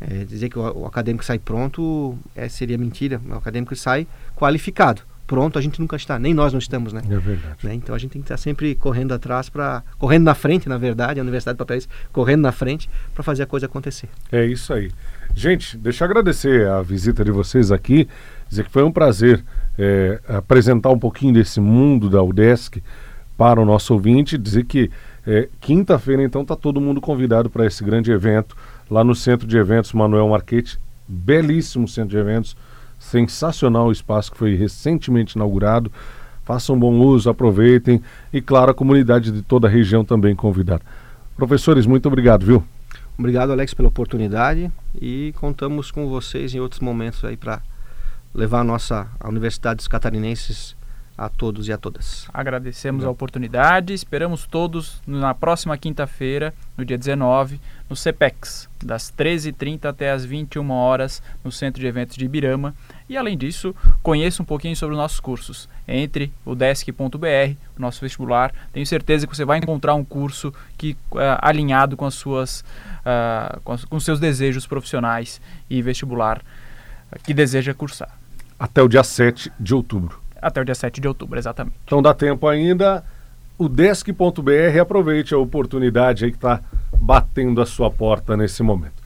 É, 0.00 0.24
dizer 0.24 0.48
que 0.48 0.56
o, 0.56 0.82
o, 0.82 0.86
acadêmico 0.86 1.24
sai 1.24 1.40
pronto 1.40 2.16
é, 2.36 2.48
seria 2.48 2.78
mentira. 2.78 3.20
O 3.28 3.34
acadêmico 3.34 3.74
sai 3.74 4.06
qualificado. 4.36 5.02
Pronto, 5.26 5.58
a 5.58 5.60
gente 5.60 5.80
nunca 5.80 5.96
está, 5.96 6.20
nem 6.20 6.32
nós 6.32 6.52
não 6.52 6.60
estamos, 6.60 6.92
né? 6.92 7.02
É 7.04 7.18
verdade. 7.18 7.66
Né? 7.66 7.74
Então 7.74 7.92
a 7.92 7.98
gente 7.98 8.12
tem 8.12 8.22
que 8.22 8.26
estar 8.26 8.36
sempre 8.36 8.76
correndo 8.76 9.12
atrás 9.12 9.48
para 9.48 9.82
correndo 9.98 10.22
na 10.22 10.36
frente, 10.36 10.68
na 10.68 10.78
verdade, 10.78 11.18
a 11.18 11.22
Universidade 11.24 11.56
de 11.56 11.58
Papéis 11.58 11.88
correndo 12.12 12.42
na 12.42 12.52
frente 12.52 12.88
para 13.12 13.24
fazer 13.24 13.42
a 13.42 13.46
coisa 13.46 13.66
acontecer. 13.66 14.08
É 14.30 14.46
isso 14.46 14.72
aí. 14.72 14.92
Gente, 15.34 15.76
deixa 15.76 16.04
eu 16.04 16.06
agradecer 16.06 16.68
a 16.68 16.80
visita 16.80 17.24
de 17.24 17.32
vocês 17.32 17.72
aqui, 17.72 18.08
dizer 18.48 18.64
que 18.64 18.70
foi 18.70 18.84
um 18.84 18.92
prazer 18.92 19.44
é, 19.78 20.20
apresentar 20.28 20.90
um 20.90 20.98
pouquinho 20.98 21.32
desse 21.32 21.60
mundo 21.60 22.10
da 22.10 22.22
UDESC 22.22 22.82
para 23.36 23.60
o 23.60 23.64
nosso 23.64 23.94
ouvinte, 23.94 24.36
dizer 24.36 24.64
que 24.64 24.90
é, 25.26 25.48
quinta-feira 25.60 26.22
então 26.22 26.42
está 26.42 26.56
todo 26.56 26.80
mundo 26.80 27.00
convidado 27.00 27.48
para 27.48 27.64
esse 27.66 27.84
grande 27.84 28.10
evento 28.10 28.56
lá 28.90 29.04
no 29.04 29.14
Centro 29.14 29.46
de 29.46 29.56
Eventos 29.56 29.92
Manuel 29.92 30.28
Marquete, 30.28 30.78
belíssimo 31.06 31.86
centro 31.86 32.10
de 32.10 32.16
eventos, 32.16 32.56
sensacional 32.98 33.86
o 33.86 33.92
espaço 33.92 34.32
que 34.32 34.38
foi 34.38 34.54
recentemente 34.54 35.36
inaugurado. 35.36 35.92
Façam 36.44 36.78
bom 36.78 36.98
uso, 36.98 37.28
aproveitem 37.28 38.02
e 38.32 38.40
claro 38.40 38.70
a 38.70 38.74
comunidade 38.74 39.30
de 39.30 39.42
toda 39.42 39.68
a 39.68 39.70
região 39.70 40.04
também 40.04 40.34
convidada. 40.34 40.82
Professores, 41.36 41.86
muito 41.86 42.06
obrigado, 42.08 42.44
viu? 42.44 42.64
Obrigado, 43.18 43.52
Alex, 43.52 43.74
pela 43.74 43.88
oportunidade 43.88 44.70
e 45.00 45.34
contamos 45.38 45.90
com 45.90 46.08
vocês 46.08 46.54
em 46.54 46.60
outros 46.60 46.80
momentos 46.80 47.24
aí 47.24 47.36
para 47.36 47.60
levar 48.34 48.60
a 48.60 48.64
nossa 48.64 49.08
a 49.18 49.28
Universidade 49.28 49.76
dos 49.76 49.88
Catarinenses 49.88 50.76
a 51.18 51.28
todos 51.28 51.66
e 51.66 51.72
a 51.72 51.76
todas. 51.76 52.28
Agradecemos 52.32 53.04
a 53.04 53.10
oportunidade, 53.10 53.92
esperamos 53.92 54.46
todos 54.46 55.02
na 55.04 55.34
próxima 55.34 55.76
quinta-feira, 55.76 56.54
no 56.76 56.84
dia 56.84 56.96
19, 56.96 57.60
no 57.90 57.96
CEPEX, 57.96 58.70
das 58.84 59.12
13h30 59.18 59.86
até 59.86 60.12
as 60.12 60.24
21 60.24 60.70
horas, 60.70 61.20
no 61.42 61.50
Centro 61.50 61.80
de 61.80 61.88
Eventos 61.88 62.16
de 62.16 62.24
Ibirama. 62.24 62.72
E 63.08 63.16
além 63.16 63.36
disso, 63.36 63.74
conheça 64.00 64.40
um 64.40 64.46
pouquinho 64.46 64.76
sobre 64.76 64.94
os 64.94 65.00
nossos 65.00 65.18
cursos. 65.18 65.68
Entre 65.88 66.32
o 66.44 66.54
desk.br, 66.54 67.56
o 67.76 67.80
nosso 67.80 68.00
vestibular, 68.00 68.54
tenho 68.72 68.86
certeza 68.86 69.26
que 69.26 69.34
você 69.34 69.44
vai 69.44 69.58
encontrar 69.58 69.94
um 69.94 70.04
curso 70.04 70.54
que 70.76 70.96
uh, 71.10 71.18
alinhado 71.40 71.96
com 71.96 72.06
as 72.06 72.14
suas 72.14 72.60
uh, 73.00 73.60
com, 73.64 73.72
as, 73.72 73.84
com 73.84 73.98
seus 73.98 74.20
desejos 74.20 74.68
profissionais 74.68 75.40
e 75.68 75.82
vestibular 75.82 76.42
que 77.22 77.32
deseja 77.32 77.74
cursar. 77.74 78.10
Até 78.58 78.82
o 78.82 78.88
dia 78.88 79.04
7 79.04 79.52
de 79.58 79.74
outubro. 79.74 80.20
Até 80.40 80.60
o 80.60 80.64
dia 80.64 80.74
7 80.74 81.00
de 81.00 81.08
outubro, 81.08 81.38
exatamente. 81.38 81.76
Então 81.84 82.02
dá 82.02 82.12
tempo 82.12 82.46
ainda. 82.46 83.04
O 83.56 83.68
desk.br, 83.68 84.80
aproveite 84.80 85.34
a 85.34 85.38
oportunidade 85.38 86.24
aí 86.24 86.30
que 86.30 86.36
está 86.36 86.60
batendo 87.00 87.60
a 87.60 87.66
sua 87.66 87.90
porta 87.90 88.36
nesse 88.36 88.62
momento. 88.62 88.97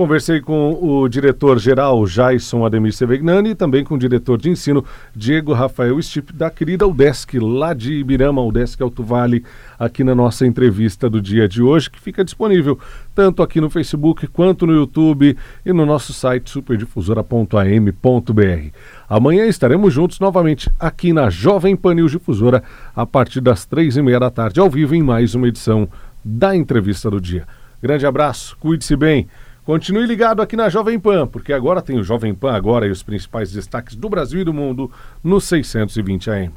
Conversei 0.00 0.40
com 0.40 0.78
o 0.80 1.06
diretor-geral 1.10 2.06
Jason 2.06 2.64
Ademir 2.64 2.90
Sevegnani 2.90 3.50
e 3.50 3.54
também 3.54 3.84
com 3.84 3.96
o 3.96 3.98
diretor 3.98 4.38
de 4.38 4.48
ensino 4.48 4.82
Diego 5.14 5.52
Rafael 5.52 6.00
Stipe, 6.00 6.32
da 6.32 6.48
querida 6.48 6.86
UDESC, 6.86 7.38
lá 7.38 7.74
de 7.74 7.96
Ibirama, 7.96 8.42
UDESC 8.42 8.82
Alto 8.82 9.02
Vale, 9.02 9.44
aqui 9.78 10.02
na 10.02 10.14
nossa 10.14 10.46
entrevista 10.46 11.10
do 11.10 11.20
dia 11.20 11.46
de 11.46 11.60
hoje, 11.60 11.90
que 11.90 12.00
fica 12.00 12.24
disponível 12.24 12.78
tanto 13.14 13.42
aqui 13.42 13.60
no 13.60 13.68
Facebook 13.68 14.26
quanto 14.28 14.66
no 14.66 14.72
YouTube 14.72 15.36
e 15.66 15.70
no 15.70 15.84
nosso 15.84 16.14
site 16.14 16.48
superdifusora.am.br. 16.48 18.76
Amanhã 19.06 19.44
estaremos 19.44 19.92
juntos 19.92 20.18
novamente 20.18 20.70
aqui 20.80 21.12
na 21.12 21.28
Jovem 21.28 21.76
Pan 21.76 21.92
News 21.92 22.12
Difusora, 22.12 22.62
a 22.96 23.04
partir 23.04 23.42
das 23.42 23.66
três 23.66 23.98
e 23.98 24.02
meia 24.02 24.18
da 24.18 24.30
tarde, 24.30 24.60
ao 24.60 24.70
vivo, 24.70 24.94
em 24.94 25.02
mais 25.02 25.34
uma 25.34 25.46
edição 25.46 25.86
da 26.24 26.56
Entrevista 26.56 27.10
do 27.10 27.20
Dia. 27.20 27.46
Grande 27.82 28.06
abraço, 28.06 28.56
cuide-se 28.58 28.96
bem. 28.96 29.28
Continue 29.64 30.06
ligado 30.06 30.40
aqui 30.40 30.56
na 30.56 30.68
Jovem 30.68 30.98
Pan, 30.98 31.26
porque 31.26 31.52
agora 31.52 31.82
tem 31.82 31.98
o 31.98 32.04
Jovem 32.04 32.34
Pan 32.34 32.52
agora 32.52 32.86
e 32.86 32.90
os 32.90 33.02
principais 33.02 33.52
destaques 33.52 33.94
do 33.94 34.08
Brasil 34.08 34.40
e 34.40 34.44
do 34.44 34.54
mundo 34.54 34.90
no 35.22 35.40
620 35.40 36.30
AM. 36.30 36.48
Um 36.48 36.52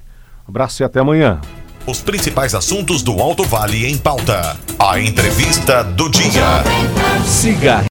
abraço 0.50 0.82
e 0.82 0.86
até 0.86 1.00
amanhã. 1.00 1.39
Os 1.86 2.02
principais 2.02 2.56
assuntos 2.56 3.04
do 3.04 3.20
Alto 3.20 3.44
Vale 3.44 3.86
em 3.86 3.98
pauta. 3.98 4.58
A 4.80 5.00
entrevista 5.00 5.84
do 5.84 6.10
dia. 6.10 6.63
Siga 7.26 7.82